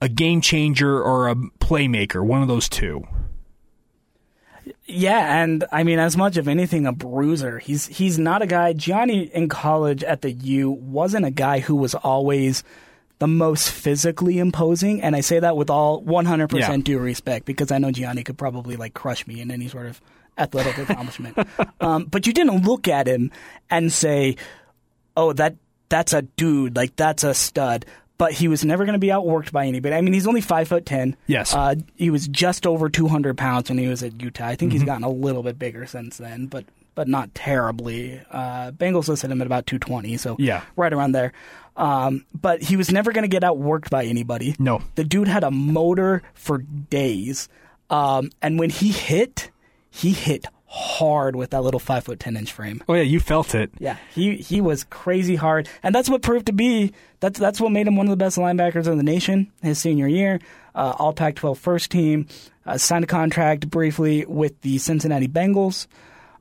a 0.00 0.08
game 0.08 0.40
changer 0.40 1.00
or 1.00 1.28
a 1.28 1.36
playmaker, 1.36 2.24
one 2.24 2.42
of 2.42 2.48
those 2.48 2.68
two. 2.68 3.04
Yeah, 4.86 5.42
and 5.42 5.64
I 5.70 5.84
mean, 5.84 5.98
as 5.98 6.16
much 6.16 6.36
of 6.36 6.48
anything, 6.48 6.86
a 6.86 6.92
bruiser. 6.92 7.58
He's 7.58 7.86
he's 7.86 8.18
not 8.18 8.42
a 8.42 8.46
guy. 8.46 8.72
Gionni 8.74 9.30
in 9.30 9.48
college 9.48 10.02
at 10.02 10.22
the 10.22 10.32
U 10.32 10.70
wasn't 10.70 11.24
a 11.26 11.30
guy 11.30 11.60
who 11.60 11.76
was 11.76 11.94
always 11.94 12.64
the 13.18 13.26
most 13.28 13.70
physically 13.70 14.38
imposing, 14.38 15.02
and 15.02 15.14
I 15.16 15.20
say 15.20 15.38
that 15.40 15.56
with 15.56 15.70
all 15.70 16.02
100% 16.02 16.52
Yeah. 16.58 16.76
due 16.78 16.98
respect 16.98 17.46
because 17.46 17.70
I 17.72 17.78
know 17.78 17.88
Gionni 17.90 18.24
could 18.24 18.36
probably 18.38 18.76
like 18.76 18.92
crush 18.94 19.26
me 19.26 19.40
in 19.40 19.50
any 19.50 19.68
sort 19.68 19.86
of 19.86 20.00
athletic 20.36 20.76
accomplishment. 20.78 21.38
um, 21.80 22.04
but 22.04 22.26
you 22.26 22.32
didn't 22.32 22.64
look 22.66 22.88
at 22.88 23.06
him 23.06 23.30
and 23.70 23.92
say, 23.92 24.36
"Oh, 25.16 25.32
that 25.34 25.56
that's 25.88 26.12
a 26.12 26.22
dude. 26.22 26.76
Like 26.76 26.96
that's 26.96 27.24
a 27.24 27.34
stud." 27.34 27.86
But 28.18 28.32
he 28.32 28.48
was 28.48 28.64
never 28.64 28.84
going 28.86 28.94
to 28.94 28.98
be 28.98 29.08
outworked 29.08 29.52
by 29.52 29.66
anybody. 29.66 29.94
I 29.94 30.00
mean, 30.00 30.14
he's 30.14 30.26
only 30.26 30.40
five 30.40 30.68
foot 30.68 30.86
ten. 30.86 31.16
Yes. 31.26 31.54
Uh, 31.54 31.74
he 31.96 32.08
was 32.10 32.26
just 32.28 32.66
over 32.66 32.88
200 32.88 33.36
pounds 33.36 33.68
when 33.68 33.76
he 33.78 33.88
was 33.88 34.02
at 34.02 34.20
Utah. 34.22 34.46
I 34.46 34.56
think 34.56 34.70
Mm-hmm. 34.70 34.78
he's 34.80 34.86
gotten 34.86 35.04
a 35.04 35.10
little 35.10 35.42
bit 35.42 35.58
bigger 35.58 35.84
since 35.86 36.16
then, 36.16 36.46
but 36.46 36.64
but 36.94 37.08
not 37.08 37.34
terribly. 37.34 38.22
Uh, 38.30 38.70
Bengals 38.70 39.08
listed 39.08 39.30
him 39.30 39.42
at 39.42 39.46
about 39.46 39.66
220, 39.66 40.16
so 40.16 40.36
Yeah. 40.38 40.62
right 40.76 40.92
around 40.94 41.12
there. 41.12 41.34
Um, 41.76 42.24
but 42.32 42.62
he 42.62 42.76
was 42.78 42.90
never 42.90 43.12
going 43.12 43.24
to 43.24 43.28
get 43.28 43.42
outworked 43.42 43.90
by 43.90 44.06
anybody. 44.06 44.56
No. 44.58 44.80
the 44.94 45.04
dude 45.04 45.28
had 45.28 45.44
a 45.44 45.50
motor 45.50 46.22
for 46.32 46.56
days, 46.58 47.50
um, 47.90 48.30
and 48.40 48.58
when 48.58 48.70
he 48.70 48.92
hit, 48.92 49.50
he 49.90 50.12
hit 50.12 50.46
hard 50.66 51.36
with 51.36 51.50
that 51.50 51.62
little 51.62 51.80
five 51.80 52.04
foot 52.04 52.20
ten 52.20 52.36
inch 52.36 52.52
frame. 52.52 52.82
Oh 52.88 52.94
yeah, 52.94 53.02
you 53.02 53.20
felt 53.20 53.54
it. 53.54 53.70
Yeah, 53.78 53.96
he 54.14 54.36
he 54.36 54.60
was 54.60 54.84
crazy 54.84 55.36
hard, 55.36 55.68
and 55.82 55.94
that's 55.94 56.08
what 56.08 56.22
proved 56.22 56.46
to 56.46 56.52
be 56.52 56.92
that's 57.20 57.38
that's 57.38 57.60
what 57.60 57.72
made 57.72 57.86
him 57.86 57.96
one 57.96 58.06
of 58.06 58.10
the 58.10 58.16
best 58.16 58.36
linebackers 58.36 58.86
in 58.86 58.96
the 58.96 59.04
nation 59.04 59.50
his 59.62 59.78
senior 59.78 60.06
year. 60.06 60.40
Uh, 60.74 60.94
all 60.98 61.14
Pac-12 61.14 61.56
first 61.56 61.90
team, 61.90 62.26
uh, 62.66 62.76
signed 62.76 63.04
a 63.04 63.06
contract 63.06 63.70
briefly 63.70 64.26
with 64.26 64.60
the 64.60 64.76
Cincinnati 64.76 65.26
Bengals, 65.26 65.86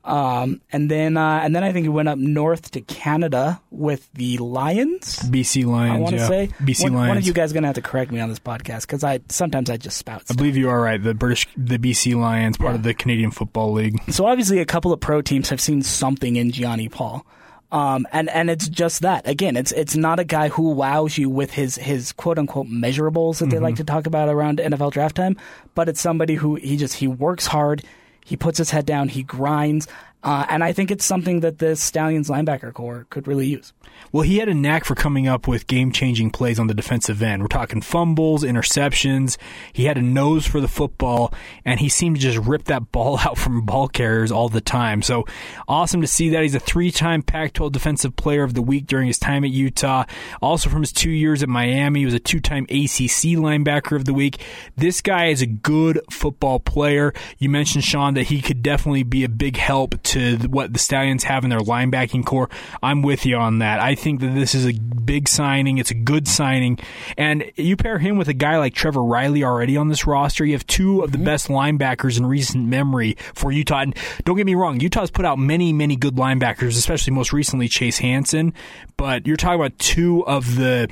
um, 0.06 0.62
and 0.72 0.89
then 0.89 1.18
uh, 1.18 1.39
and 1.44 1.56
then 1.56 1.63
I 1.63 1.72
think 1.72 1.84
he 1.84 1.89
went 1.89 2.08
up 2.08 2.18
north 2.18 2.72
to 2.72 2.82
Canada 2.82 3.62
with 3.72 4.08
the 4.13 4.38
Lions. 4.38 5.18
BC 5.20 5.65
Lions. 5.65 5.96
I 5.96 5.98
want 6.00 6.15
to 6.15 6.22
yeah. 6.22 6.28
say 6.28 6.48
BC 6.62 6.84
one, 6.84 6.94
Lions. 6.94 7.10
one 7.10 7.18
of 7.18 7.26
you 7.28 7.34
guys 7.34 7.52
gonna 7.54 7.68
have 7.68 7.76
to 7.76 7.82
correct 7.82 8.12
me 8.12 8.20
on 8.20 8.30
this 8.30 8.39
podcast 8.39 8.82
because 8.82 9.04
I 9.04 9.20
sometimes 9.30 9.70
I 9.70 9.78
just 9.78 9.98
spout. 9.98 10.24
I 10.30 10.34
believe 10.36 10.56
you 10.56 10.70
are 10.70 10.80
right. 10.80 11.02
The 11.02 11.13
British, 11.13 11.48
the 11.58 11.78
BC 11.80 12.15
Lions, 12.20 12.58
part 12.58 12.72
Yeah. 12.72 12.76
of 12.76 12.84
the 12.84 12.94
Canadian 12.94 13.32
Football 13.32 13.74
League. 13.74 14.00
So 14.12 14.26
obviously, 14.28 14.60
a 14.60 14.65
couple 14.65 14.94
of 14.94 15.00
pro 15.00 15.22
teams 15.22 15.50
have 15.50 15.60
seen 15.60 15.82
something 15.82 16.36
in 16.36 16.52
Gionni 16.52 16.91
Paul. 16.91 17.26
Um, 17.72 18.08
and, 18.13 18.30
and 18.30 18.50
it's 18.50 18.70
just 18.70 19.02
that. 19.02 19.28
Again, 19.28 19.58
it's 19.58 19.72
it's 19.74 19.96
not 19.98 20.20
a 20.20 20.24
guy 20.24 20.50
who 20.50 20.70
wows 20.70 21.18
you 21.18 21.30
with 21.30 21.52
his, 21.52 21.76
his 21.76 22.12
quote 22.13 22.38
unquote 22.39 22.68
measurables 22.68 23.39
that 23.39 23.50
they 23.50 23.60
like 23.60 23.76
to 23.78 23.84
talk 23.84 24.06
about 24.08 24.30
around 24.30 24.60
NFL 24.60 24.91
draft 24.91 25.15
time, 25.15 25.36
but 25.74 25.89
it's 25.89 26.00
somebody 26.00 26.36
who 26.36 26.56
he 26.56 26.78
just 26.78 26.94
he 26.94 27.08
works 27.08 27.48
hard, 27.48 27.84
he 28.25 28.35
puts 28.35 28.57
his 28.57 28.71
head 28.71 28.85
down, 28.85 29.07
he 29.07 29.23
grinds, 29.23 29.88
uh, 30.25 30.43
and 30.49 30.63
I 30.63 30.73
think 30.73 30.89
it's 30.89 31.05
something 31.05 31.41
that 31.41 31.59
the 31.59 31.75
Stallions 31.75 32.29
linebacker 32.29 32.73
corps 32.73 33.05
could 33.11 33.27
really 33.27 33.45
use. 33.45 33.73
Well, 34.11 34.23
he 34.23 34.38
had 34.38 34.49
a 34.49 34.55
knack 34.55 34.83
for 34.83 34.95
coming 34.95 35.27
up 35.27 35.47
with 35.47 35.67
game 35.67 35.91
changing 35.91 36.31
plays 36.31 36.57
on 36.57 36.65
the 36.65 36.73
defensive 36.73 37.21
end. 37.21 37.43
We're 37.43 37.47
talking 37.47 37.79
fumbles, 37.79 38.43
interceptions. 38.43 39.38
He 39.71 39.85
had 39.85 39.99
a 39.99 40.01
nose 40.01 40.47
for 40.47 40.59
the 40.59 40.67
football, 40.67 41.31
and 41.63 41.79
he 41.79 41.89
seemed 41.89 42.15
to 42.15 42.21
just 42.23 42.39
rip 42.39 42.63
that 42.63 42.91
ball 42.91 43.19
out 43.19 43.38
from 43.38 43.65
ball 43.65 43.88
carriers 43.88 44.31
all 44.31 44.49
the 44.49 44.61
time. 44.61 45.03
So 45.03 45.25
awesome 45.67 46.01
to 46.01 46.07
see 46.07 46.29
that. 46.29 46.41
He's 46.41 46.55
a 46.55 46.59
three 46.59 46.89
time 46.89 47.21
Pac 47.21 47.53
12 47.53 47.71
Defensive 47.73 48.15
Player 48.15 48.41
of 48.41 48.55
the 48.55 48.63
Week 48.63 48.88
during 48.88 49.05
his 49.05 49.19
time 49.19 49.43
at 49.43 49.51
Utah. 49.51 50.05
Also, 50.41 50.71
from 50.71 50.81
his 50.81 50.91
two 50.91 51.11
years 51.11 51.43
at 51.43 51.49
Miami, 51.49 51.99
he 51.99 52.05
was 52.05 52.15
a 52.15 52.19
two 52.19 52.39
time 52.39 52.63
ACC 52.63 53.38
Linebacker 53.38 53.95
of 53.95 54.05
the 54.05 54.13
Week. 54.13 54.43
This 54.75 55.01
guy 55.01 55.27
is 55.27 55.43
a 55.43 55.47
good 55.47 56.01
football 56.09 56.59
player. 56.59 57.13
You 57.38 57.49
mentioned, 57.49 57.83
Sean, 57.83 58.15
that 58.15 58.23
he 58.23 58.41
could 58.41 58.63
definitely 58.63 59.03
be 59.03 59.23
a 59.23 59.29
big 59.29 59.57
help 59.57 60.01
to 60.03 60.14
what 60.15 60.73
the 60.73 60.80
Stallions 60.80 61.23
have 61.23 61.43
in 61.43 61.49
their 61.49 61.60
linebacking 61.60 62.25
corps. 62.25 62.49
I'm 62.82 63.01
with 63.01 63.25
you 63.25 63.38
on 63.38 63.60
that. 63.60 63.80
I 63.80 63.95
think 63.95 64.21
that 64.21 64.34
this 64.34 64.56
is 64.56 64.65
a 64.65 64.73
big 64.73 65.28
signing. 65.28 65.78
It's 65.78 65.91
a 65.91 65.95
good 65.95 66.28
signing. 66.28 66.80
And 67.17 67.51
you 67.56 67.78
pair 67.78 67.99
him 67.99 68.17
with 68.17 68.28
a 68.28 68.34
guy 68.34 68.58
like 68.58 68.73
Trevor 68.73 69.04
Reilly 69.04 69.43
already 69.43 69.78
on 69.78 69.89
this 69.89 70.06
roster. 70.08 70.45
You 70.45 70.54
have 70.54 70.67
two 70.67 71.01
of 71.01 71.12
the 71.12 71.17
mm-hmm. 71.17 71.25
best 71.25 71.47
linebackers 71.47 72.17
in 72.17 72.25
recent 72.25 72.65
memory 72.65 73.17
for 73.34 73.51
Utah. 73.51 73.82
And 73.82 73.95
don't 74.23 74.38
get 74.38 74.45
me 74.45 74.56
wrong, 74.56 74.80
Utah's 74.80 75.12
put 75.12 75.25
out 75.25 75.38
many, 75.38 75.73
many 75.73 75.95
good 75.95 76.15
linebackers, 76.15 76.78
especially 76.78 77.13
most 77.13 77.34
recently 77.34 77.67
Chase 77.67 77.97
Hansen. 77.99 78.54
But 78.97 79.28
you're 79.28 79.38
talking 79.38 79.60
about 79.60 79.78
two 79.80 80.25
of 80.25 80.56
the, 80.56 80.89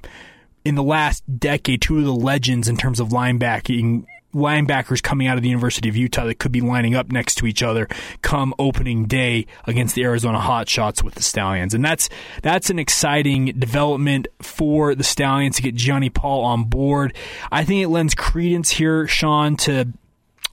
in 0.65 0.75
the 0.75 0.83
last 0.83 1.23
decade, 1.39 1.81
two 1.81 1.99
of 1.99 2.05
the 2.05 2.13
legends 2.13 2.67
in 2.67 2.77
terms 2.77 2.99
of 2.99 3.09
linebacking 3.09 4.05
linebackers 4.33 5.01
coming 5.01 5.27
out 5.27 5.37
of 5.37 5.43
the 5.43 5.49
University 5.49 5.89
of 5.89 5.95
Utah 5.95 6.25
that 6.25 6.39
could 6.39 6.51
be 6.51 6.61
lining 6.61 6.95
up 6.95 7.11
next 7.11 7.35
to 7.35 7.45
each 7.45 7.63
other 7.63 7.87
come 8.21 8.53
opening 8.59 9.05
day 9.05 9.45
against 9.65 9.95
the 9.95 10.03
Arizona 10.03 10.39
Hotshots 10.39 11.03
with 11.03 11.15
the 11.15 11.23
Stallions. 11.23 11.73
And 11.73 11.83
that's 11.83 12.09
that's 12.41 12.69
an 12.69 12.79
exciting 12.79 13.45
development 13.57 14.27
for 14.41 14.95
the 14.95 15.03
Stallions 15.03 15.57
to 15.57 15.61
get 15.61 15.75
Gionni 15.75 16.13
Paul 16.13 16.43
on 16.43 16.65
board. 16.65 17.15
I 17.51 17.63
think 17.63 17.83
it 17.83 17.89
lends 17.89 18.15
credence 18.15 18.71
here, 18.71 19.07
Sean, 19.07 19.55
to 19.57 19.87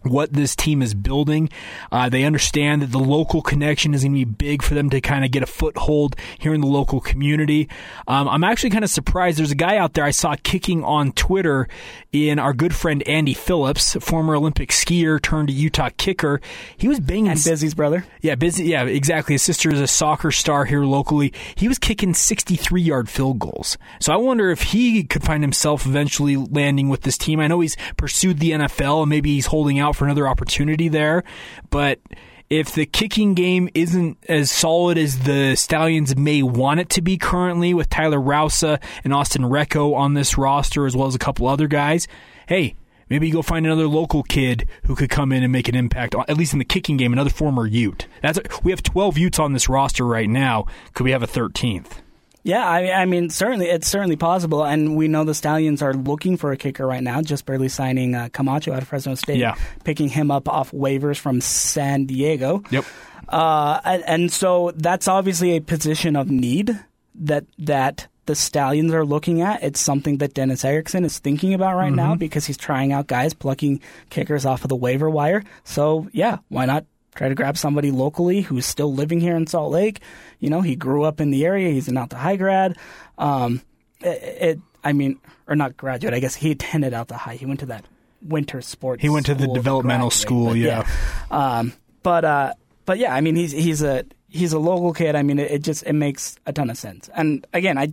what 0.02 0.32
this 0.32 0.56
team 0.56 0.80
is 0.82 0.94
building. 0.94 1.50
Uh, 1.92 2.08
they 2.08 2.24
understand 2.24 2.80
that 2.82 2.90
the 2.90 2.98
local 2.98 3.42
connection 3.42 3.92
is 3.94 4.02
going 4.02 4.12
to 4.12 4.18
be 4.18 4.24
big 4.24 4.62
for 4.62 4.74
them 4.74 4.88
to 4.90 5.00
kind 5.00 5.24
of 5.24 5.30
get 5.30 5.42
a 5.42 5.46
foothold 5.46 6.16
here 6.38 6.54
in 6.54 6.60
the 6.60 6.66
local 6.66 7.00
community. 7.00 7.68
Um, 8.08 8.28
I'm 8.28 8.44
actually 8.44 8.70
kind 8.70 8.84
of 8.84 8.90
surprised. 8.90 9.38
There's 9.38 9.50
a 9.50 9.54
guy 9.56 9.76
out 9.76 9.94
there 9.94 10.04
I 10.04 10.10
saw 10.10 10.36
kicking 10.42 10.82
on 10.84 11.12
Twitter 11.12 11.68
in 12.12 12.38
our 12.38 12.52
good 12.52 12.74
friend 12.74 13.02
Andy 13.06 13.34
Phillips, 13.34 13.94
former 14.00 14.34
Olympic 14.36 14.70
skier 14.70 15.20
turned 15.20 15.50
Utah 15.50 15.90
kicker. 15.96 16.40
He 16.76 16.88
was 16.88 16.98
banging 17.00 17.28
And 17.28 17.38
Busy's 17.44 17.74
brother. 17.74 18.04
yeah, 18.22 18.34
busy. 18.34 18.64
Yeah, 18.64 18.84
exactly. 18.84 19.34
His 19.34 19.42
sister 19.42 19.72
is 19.72 19.80
a 19.80 19.86
soccer 19.86 20.30
star 20.30 20.64
here 20.64 20.84
locally. 20.84 21.32
He 21.54 21.68
was 21.68 21.78
kicking 21.78 22.14
63 22.14 22.80
yard 22.80 23.08
field 23.10 23.38
goals. 23.38 23.76
So 24.00 24.12
I 24.12 24.16
wonder 24.16 24.50
if 24.50 24.62
he 24.62 25.04
could 25.04 25.22
find 25.22 25.42
himself 25.42 25.86
eventually 25.86 26.36
landing 26.36 26.88
with 26.88 27.02
this 27.02 27.18
team. 27.18 27.38
I 27.40 27.46
know 27.48 27.60
he's 27.60 27.76
pursued 27.96 28.38
the 28.38 28.52
NFL 28.52 29.02
and 29.02 29.10
maybe 29.10 29.34
he's 29.34 29.46
holding 29.46 29.78
out 29.78 29.89
for 29.92 30.04
another 30.04 30.28
opportunity 30.28 30.88
there, 30.88 31.24
but 31.70 32.00
if 32.48 32.74
the 32.74 32.84
kicking 32.84 33.34
game 33.34 33.68
isn't 33.74 34.18
as 34.28 34.50
solid 34.50 34.98
as 34.98 35.20
the 35.20 35.54
Stallions 35.54 36.16
may 36.16 36.42
want 36.42 36.80
it 36.80 36.88
to 36.90 37.00
be 37.00 37.16
currently 37.16 37.72
with 37.72 37.88
Tyler 37.88 38.20
Rausa 38.20 38.80
and 39.04 39.12
Austin 39.12 39.42
Recco 39.42 39.94
on 39.94 40.14
this 40.14 40.36
roster, 40.36 40.84
as 40.84 40.96
well 40.96 41.06
as 41.06 41.14
a 41.14 41.18
couple 41.18 41.46
other 41.46 41.68
guys, 41.68 42.08
hey, 42.48 42.74
Maybe 43.08 43.26
you 43.26 43.32
go 43.32 43.42
find 43.42 43.66
another 43.66 43.88
local 43.88 44.22
kid 44.22 44.68
who 44.84 44.94
could 44.94 45.10
come 45.10 45.32
in 45.32 45.42
and 45.42 45.50
make 45.50 45.68
an 45.68 45.74
impact, 45.74 46.14
at 46.14 46.36
least 46.36 46.52
in 46.52 46.60
the 46.60 46.64
kicking 46.64 46.96
game, 46.96 47.12
another 47.12 47.28
former 47.28 47.66
Ute. 47.66 48.06
That's 48.22 48.38
we 48.62 48.70
have 48.70 48.84
12 48.84 49.18
Utes 49.18 49.40
on 49.40 49.52
this 49.52 49.68
roster 49.68 50.06
right 50.06 50.30
now. 50.30 50.66
Could 50.94 51.02
we 51.02 51.10
have 51.10 51.22
a 51.24 51.26
13th? 51.26 52.02
Yeah, 52.42 52.66
I, 52.66 52.90
I 52.92 53.04
mean, 53.04 53.28
certainly, 53.30 53.66
it's 53.68 53.86
certainly 53.86 54.16
possible, 54.16 54.64
and 54.64 54.96
we 54.96 55.08
know 55.08 55.24
the 55.24 55.34
Stallions 55.34 55.82
are 55.82 55.92
looking 55.92 56.36
for 56.38 56.52
a 56.52 56.56
kicker 56.56 56.86
right 56.86 57.02
now. 57.02 57.20
Just 57.20 57.44
barely 57.44 57.68
signing 57.68 58.14
uh, 58.14 58.28
Camacho 58.32 58.72
out 58.72 58.80
of 58.82 58.88
Fresno 58.88 59.14
State, 59.14 59.36
Yeah. 59.38 59.56
picking 59.84 60.08
him 60.08 60.30
up 60.30 60.48
off 60.48 60.70
waivers 60.70 61.18
from 61.18 61.40
San 61.40 62.06
Diego. 62.06 62.62
Yep. 62.70 62.84
Uh, 63.28 63.80
and, 63.84 64.02
and 64.06 64.32
so 64.32 64.72
that's 64.74 65.06
obviously 65.06 65.56
a 65.56 65.60
position 65.60 66.16
of 66.16 66.30
need 66.30 66.78
that 67.14 67.44
that 67.58 68.08
the 68.26 68.34
Stallions 68.34 68.92
are 68.94 69.04
looking 69.04 69.40
at. 69.42 69.62
It's 69.62 69.80
something 69.80 70.18
that 70.18 70.34
Dennis 70.34 70.64
Erickson 70.64 71.04
is 71.04 71.18
thinking 71.18 71.52
about 71.54 71.76
right 71.76 71.92
now 71.92 72.14
because 72.14 72.46
he's 72.46 72.56
trying 72.56 72.92
out 72.92 73.06
guys, 73.06 73.34
plucking 73.34 73.80
kickers 74.08 74.46
off 74.46 74.64
of 74.64 74.68
the 74.68 74.76
waiver 74.76 75.10
wire. 75.10 75.42
So 75.64 76.08
yeah, 76.12 76.38
why 76.48 76.64
not 76.66 76.86
try 77.14 77.28
to 77.28 77.34
grab 77.34 77.56
somebody 77.56 77.90
locally 77.90 78.42
who's 78.42 78.66
still 78.66 78.92
living 78.92 79.20
here 79.20 79.36
in 79.36 79.46
Salt 79.46 79.72
Lake? 79.72 80.00
You 80.38 80.50
know, 80.50 80.60
he 80.60 80.76
grew 80.76 81.04
up 81.04 81.20
in 81.20 81.30
the 81.30 81.44
area. 81.44 81.70
He's 81.70 81.88
an 81.88 81.96
out 81.96 82.10
the 82.10 82.16
high 82.16 82.36
grad. 82.36 82.76
Um, 83.18 83.62
it, 84.00 84.06
it, 84.42 84.58
I 84.82 84.92
mean, 84.92 85.20
or 85.46 85.56
not 85.56 85.76
graduate. 85.76 86.14
I 86.14 86.20
guess 86.20 86.34
he 86.34 86.50
attended 86.52 86.94
out 86.94 87.08
the 87.08 87.16
high. 87.16 87.34
He 87.34 87.46
went 87.46 87.60
to 87.60 87.66
that 87.66 87.84
winter 88.22 88.60
sports. 88.62 89.02
He 89.02 89.08
went 89.08 89.26
to 89.26 89.34
the 89.34 89.48
developmental 89.48 90.08
graduate, 90.08 90.12
school, 90.12 90.48
but 90.48 90.56
yeah. 90.56 90.86
Um, 91.30 91.72
but 92.02 92.24
uh, 92.24 92.54
but 92.86 92.98
yeah, 92.98 93.14
I 93.14 93.20
mean, 93.20 93.36
he's 93.36 93.52
he's 93.52 93.82
a 93.82 94.04
he's 94.28 94.52
a 94.52 94.58
local 94.58 94.92
kid. 94.92 95.16
I 95.16 95.22
mean, 95.22 95.38
it, 95.38 95.50
it 95.50 95.62
just 95.62 95.82
it 95.84 95.92
makes 95.92 96.36
a 96.46 96.52
ton 96.52 96.70
of 96.70 96.78
sense. 96.78 97.10
And 97.14 97.46
again, 97.52 97.76
I 97.76 97.92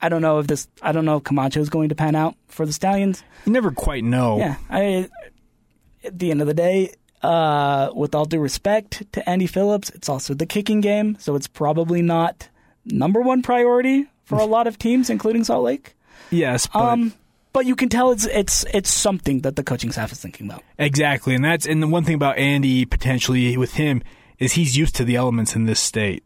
I 0.00 0.08
don't 0.08 0.22
know 0.22 0.38
if 0.38 0.46
this 0.46 0.68
I 0.82 0.92
don't 0.92 1.04
know 1.04 1.16
if 1.16 1.24
Camacho 1.24 1.60
is 1.60 1.70
going 1.70 1.88
to 1.88 1.94
pan 1.94 2.14
out 2.14 2.34
for 2.48 2.66
the 2.66 2.72
Stallions. 2.72 3.22
You 3.44 3.52
never 3.52 3.70
quite 3.70 4.04
know. 4.04 4.38
Yeah, 4.38 4.56
I 4.68 5.08
at 6.04 6.18
the 6.18 6.30
end 6.30 6.40
of 6.40 6.46
the 6.46 6.54
day, 6.54 6.92
uh, 7.26 7.90
with 7.94 8.14
all 8.14 8.24
due 8.24 8.38
respect 8.40 9.02
to 9.12 9.28
Andy 9.28 9.46
Phillips, 9.46 9.90
it's 9.90 10.08
also 10.08 10.34
the 10.34 10.46
kicking 10.46 10.80
game, 10.80 11.16
so 11.18 11.34
it's 11.34 11.48
probably 11.48 12.02
not 12.02 12.48
number 12.84 13.20
one 13.20 13.42
priority 13.42 14.06
for 14.24 14.38
a 14.38 14.44
lot 14.44 14.66
of 14.66 14.78
teams, 14.78 15.10
including 15.10 15.44
Salt 15.44 15.64
Lake. 15.64 15.94
Yes, 16.30 16.66
but 16.66 16.80
Um, 16.80 17.12
but 17.52 17.66
you 17.66 17.74
can 17.76 17.88
tell 17.88 18.10
it's 18.12 18.26
it's 18.26 18.64
it's 18.74 18.90
something 18.90 19.40
that 19.42 19.56
the 19.56 19.62
coaching 19.64 19.92
staff 19.92 20.12
is 20.12 20.20
thinking 20.20 20.46
about. 20.48 20.62
exactly, 20.78 21.34
and 21.34 21.44
that's 21.44 21.66
and 21.66 21.82
the 21.82 21.86
one 21.88 22.04
thing 22.04 22.14
about 22.14 22.36
Andy 22.38 22.84
potentially 22.84 23.56
with 23.56 23.74
him 23.74 24.02
is 24.38 24.52
he's 24.52 24.76
used 24.76 24.94
to 24.96 25.04
the 25.04 25.16
elements 25.16 25.56
in 25.56 25.64
this 25.66 25.80
state. 25.80 26.22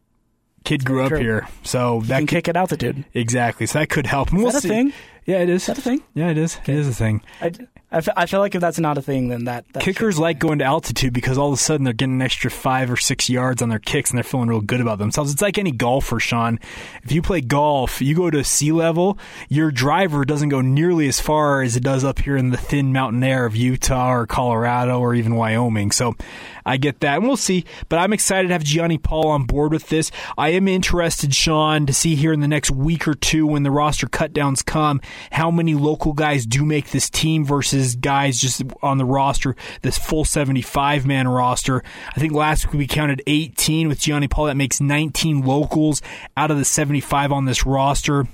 Kid 0.65 0.85
grew 0.85 1.03
up 1.05 1.09
true. 1.09 1.19
here, 1.21 1.49
so 1.63 2.01
You 2.01 2.07
that 2.09 2.19
can 2.19 2.27
could, 2.27 2.35
kick 2.37 2.49
at 2.49 2.57
altitude. 2.57 3.05
exactly. 3.15 3.67
So 3.67 3.79
that 3.79 3.89
could 3.89 4.07
help. 4.07 4.29
And 4.31 4.39
Is 4.39 4.43
we'll 4.45 4.53
that 4.53 4.59
a 4.59 4.61
see. 4.63 4.69
thing? 4.69 4.93
Yeah, 5.27 5.39
it 5.39 5.49
is. 5.49 5.63
Is 5.63 5.67
that 5.67 5.79
a 5.79 5.83
thing? 5.83 6.03
Yeah, 6.15 6.31
it 6.31 6.39
is. 6.39 6.59
It 6.67 6.75
is 6.75 6.89
a 6.89 6.95
thing. 6.95 7.23
I, 7.41 7.53
I, 7.93 7.99
f- 7.99 8.09
I 8.17 8.27
feel 8.27 8.41
like 8.41 8.55
if 8.55 8.61
that's 8.61 8.79
not 8.79 8.99
a 8.99 9.03
thing, 9.03 9.29
then 9.29 9.45
that, 9.45 9.65
that 9.73 9.83
Kickers 9.83 10.19
like 10.19 10.39
going 10.39 10.61
to 10.61 10.65
altitude 10.65 11.13
because 11.13 11.37
all 11.37 11.49
of 11.49 11.55
a 11.55 11.57
sudden 11.57 11.85
they're 11.85 11.93
getting 11.93 12.15
an 12.15 12.23
extra 12.23 12.51
five 12.51 12.91
or 12.91 12.97
six 12.97 13.29
yards 13.29 13.63
on 13.63 13.69
their 13.69 13.79
kicks 13.79 14.11
and 14.11 14.17
they're 14.17 14.25
feeling 14.25 14.49
real 14.49 14.61
good 14.61 14.81
about 14.81 14.99
themselves. 14.99 15.33
It's 15.33 15.43
like 15.43 15.59
any 15.59 15.73
golfer, 15.73 16.21
Sean. 16.21 16.59
If 17.03 17.13
you 17.13 17.21
play 17.21 17.41
golf, 17.41 18.01
you 18.01 18.15
go 18.15 18.31
to 18.31 18.43
sea 18.45 18.73
level, 18.73 19.19
your 19.49 19.71
driver 19.71 20.25
doesn't 20.25 20.49
go 20.51 20.61
nearly 20.61 21.09
as 21.09 21.21
far 21.21 21.63
as 21.63 21.77
it 21.77 21.83
does 21.83 22.05
up 22.05 22.21
here 22.21 22.37
in 22.37 22.51
the 22.51 22.57
thin 22.57 22.93
mountain 22.93 23.23
air 23.23 23.45
of 23.45 23.57
Utah 23.57 24.13
or 24.13 24.27
Colorado 24.27 25.01
or 25.01 25.15
even 25.15 25.35
Wyoming. 25.35 25.91
So 25.91 26.15
I 26.65 26.77
get 26.77 27.01
that. 27.01 27.17
And 27.17 27.27
we'll 27.27 27.37
see. 27.37 27.65
But 27.89 27.99
I'm 27.99 28.13
excited 28.13 28.49
to 28.49 28.55
have 28.55 28.63
Gionni 28.63 29.03
Paul 29.03 29.29
on 29.29 29.45
board 29.45 29.73
with 29.73 29.89
this. 29.89 30.11
I 30.39 30.51
am 30.51 30.69
interested, 30.69 31.35
Sean, 31.35 31.87
to 31.87 31.93
see 31.93 32.15
here 32.15 32.33
in 32.33 32.41
the 32.41 32.49
next 32.49 32.71
week 32.71 33.09
or 33.09 33.15
two 33.15 33.47
when 33.47 33.65
the 33.65 33.71
roster 33.71 34.07
cutdowns 34.07 34.65
come, 34.65 35.01
how 35.31 35.51
many 35.51 35.75
local 35.75 36.13
guys 36.13 36.47
do 36.47 36.65
make 36.65 36.91
this 36.91 37.11
team 37.11 37.45
versus 37.45 37.97
guys 37.97 38.39
just 38.39 38.63
on 38.83 38.99
the 38.99 39.05
roster, 39.05 39.57
this 39.83 39.99
full 39.99 40.25
75 40.25 41.07
man 41.07 41.29
roster. 41.29 41.83
I 42.15 42.21
think 42.21 42.33
last 42.33 42.67
week 42.67 42.79
we 42.79 42.87
counted 42.87 43.23
18 43.27 43.89
with 43.89 44.01
Gionni 44.01 44.31
Paul. 44.31 44.47
That 44.47 44.57
makes 44.57 44.81
19 44.81 45.43
locals 45.43 46.03
out 46.37 46.51
of 46.51 46.59
the 46.59 46.65
75 46.65 47.33
on 47.33 47.45
this 47.45 47.67
roster. 47.67 48.27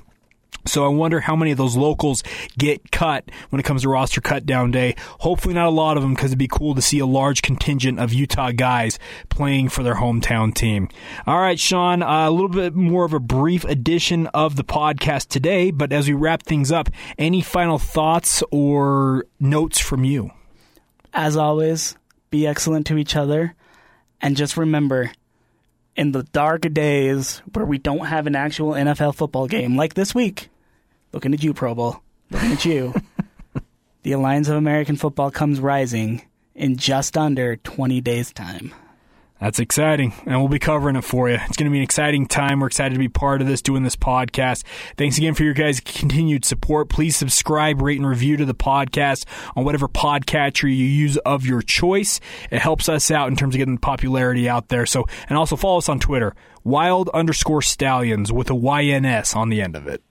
So 0.66 0.84
I 0.84 0.88
wonder 0.88 1.20
how 1.20 1.36
many 1.36 1.50
of 1.52 1.58
those 1.58 1.76
locals 1.76 2.22
get 2.58 2.90
cut 2.90 3.24
when 3.50 3.60
it 3.60 3.62
comes 3.62 3.82
to 3.82 3.88
roster 3.88 4.20
cut 4.20 4.46
down 4.46 4.70
day. 4.70 4.94
Hopefully 5.20 5.54
not 5.54 5.66
a 5.66 5.70
lot 5.70 5.96
of 5.96 6.02
them 6.02 6.14
because 6.14 6.30
it'd 6.30 6.38
be 6.38 6.48
cool 6.48 6.74
to 6.74 6.82
see 6.82 6.98
a 6.98 7.06
large 7.06 7.42
contingent 7.42 7.98
of 7.98 8.12
Utah 8.12 8.52
guys 8.52 8.98
playing 9.28 9.68
for 9.68 9.82
their 9.82 9.96
hometown 9.96 10.54
team. 10.54 10.88
All 11.26 11.40
right, 11.40 11.58
Sean, 11.58 12.02
uh, 12.02 12.28
a 12.28 12.30
little 12.30 12.48
bit 12.48 12.74
more 12.74 13.04
of 13.04 13.12
a 13.12 13.20
brief 13.20 13.64
edition 13.64 14.26
of 14.28 14.56
the 14.56 14.64
podcast 14.64 15.28
today, 15.28 15.70
but 15.70 15.92
as 15.92 16.08
we 16.08 16.14
wrap 16.14 16.42
things 16.42 16.70
up, 16.70 16.90
any 17.18 17.40
final 17.40 17.78
thoughts 17.78 18.42
or 18.50 19.24
notes 19.40 19.78
from 19.78 20.04
you? 20.04 20.30
as 21.16 21.34
always, 21.36 21.96
be 22.30 22.46
excellent 22.46 22.86
to 22.86 22.98
each 22.98 23.16
other, 23.16 23.54
and 24.20 24.36
just 24.36 24.56
remember, 24.56 25.10
in 25.96 26.12
the 26.12 26.22
dark 26.24 26.60
days 26.74 27.40
where 27.54 27.64
we 27.64 27.78
don't 27.78 28.06
have 28.06 28.26
an 28.26 28.36
actual 28.36 28.72
NFL 28.72 29.14
football 29.14 29.46
game, 29.46 29.76
like 29.76 29.94
this 29.94 30.14
week, 30.14 30.50
looking 31.16 31.32
at 31.32 31.42
you, 31.42 31.54
Pro 31.54 31.74
Bowl, 31.74 32.02
looking 32.30 32.52
at 32.52 32.64
you, 32.66 32.94
the 34.02 34.12
Alliance 34.12 34.48
of 34.48 34.56
American 34.56 34.96
Football 34.96 35.30
comes 35.30 35.60
rising 35.60 36.20
in 36.54 36.76
just 36.76 37.16
under 37.16 37.56
20 37.56 38.02
days' 38.02 38.34
time. 38.34 38.74
That's 39.40 39.58
exciting, 39.58 40.12
and 40.26 40.38
we'll 40.38 40.48
be 40.48 40.58
covering 40.58 40.94
it 40.94 41.04
for 41.04 41.30
you. 41.30 41.36
It's 41.36 41.56
going 41.56 41.70
to 41.70 41.70
be 41.70 41.78
an 41.78 41.82
exciting 41.82 42.26
time. 42.26 42.60
We're 42.60 42.66
excited 42.66 42.92
to 42.92 42.98
be 42.98 43.08
part 43.08 43.40
of 43.40 43.46
this, 43.46 43.62
doing 43.62 43.82
this 43.82 43.96
podcast. 43.96 44.62
Thanks 44.98 45.16
again 45.16 45.32
for 45.32 45.42
your 45.42 45.54
guys' 45.54 45.80
continued 45.80 46.44
support. 46.44 46.90
Please 46.90 47.16
subscribe, 47.16 47.80
rate, 47.80 47.98
and 47.98 48.06
review 48.06 48.36
to 48.36 48.44
the 48.44 48.54
podcast 48.54 49.24
on 49.56 49.64
whatever 49.64 49.88
podcatcher 49.88 50.64
you 50.64 50.84
use 50.84 51.16
of 51.18 51.46
your 51.46 51.62
choice. 51.62 52.20
It 52.50 52.60
helps 52.60 52.90
us 52.90 53.10
out 53.10 53.28
in 53.28 53.36
terms 53.36 53.54
of 53.54 53.58
getting 53.58 53.76
the 53.76 53.80
popularity 53.80 54.50
out 54.50 54.68
there. 54.68 54.84
So, 54.84 55.06
and 55.30 55.38
also 55.38 55.56
follow 55.56 55.78
us 55.78 55.88
on 55.88 55.98
Twitter, 55.98 56.34
wild 56.62 57.08
underscore 57.14 57.62
stallions 57.62 58.30
with 58.30 58.50
a 58.50 58.54
YNS 58.54 59.34
on 59.34 59.48
the 59.48 59.62
end 59.62 59.76
of 59.76 59.86
it. 59.86 60.02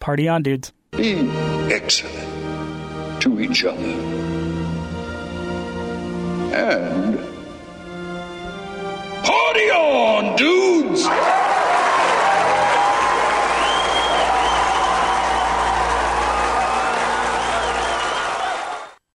Party 0.00 0.28
on, 0.28 0.42
dudes. 0.42 0.72
Be 0.92 1.28
excellent 1.72 3.22
to 3.22 3.40
each 3.40 3.64
other 3.64 3.78
and 6.54 7.18
party 9.24 9.70
on, 9.70 10.36
dudes! 10.36 11.04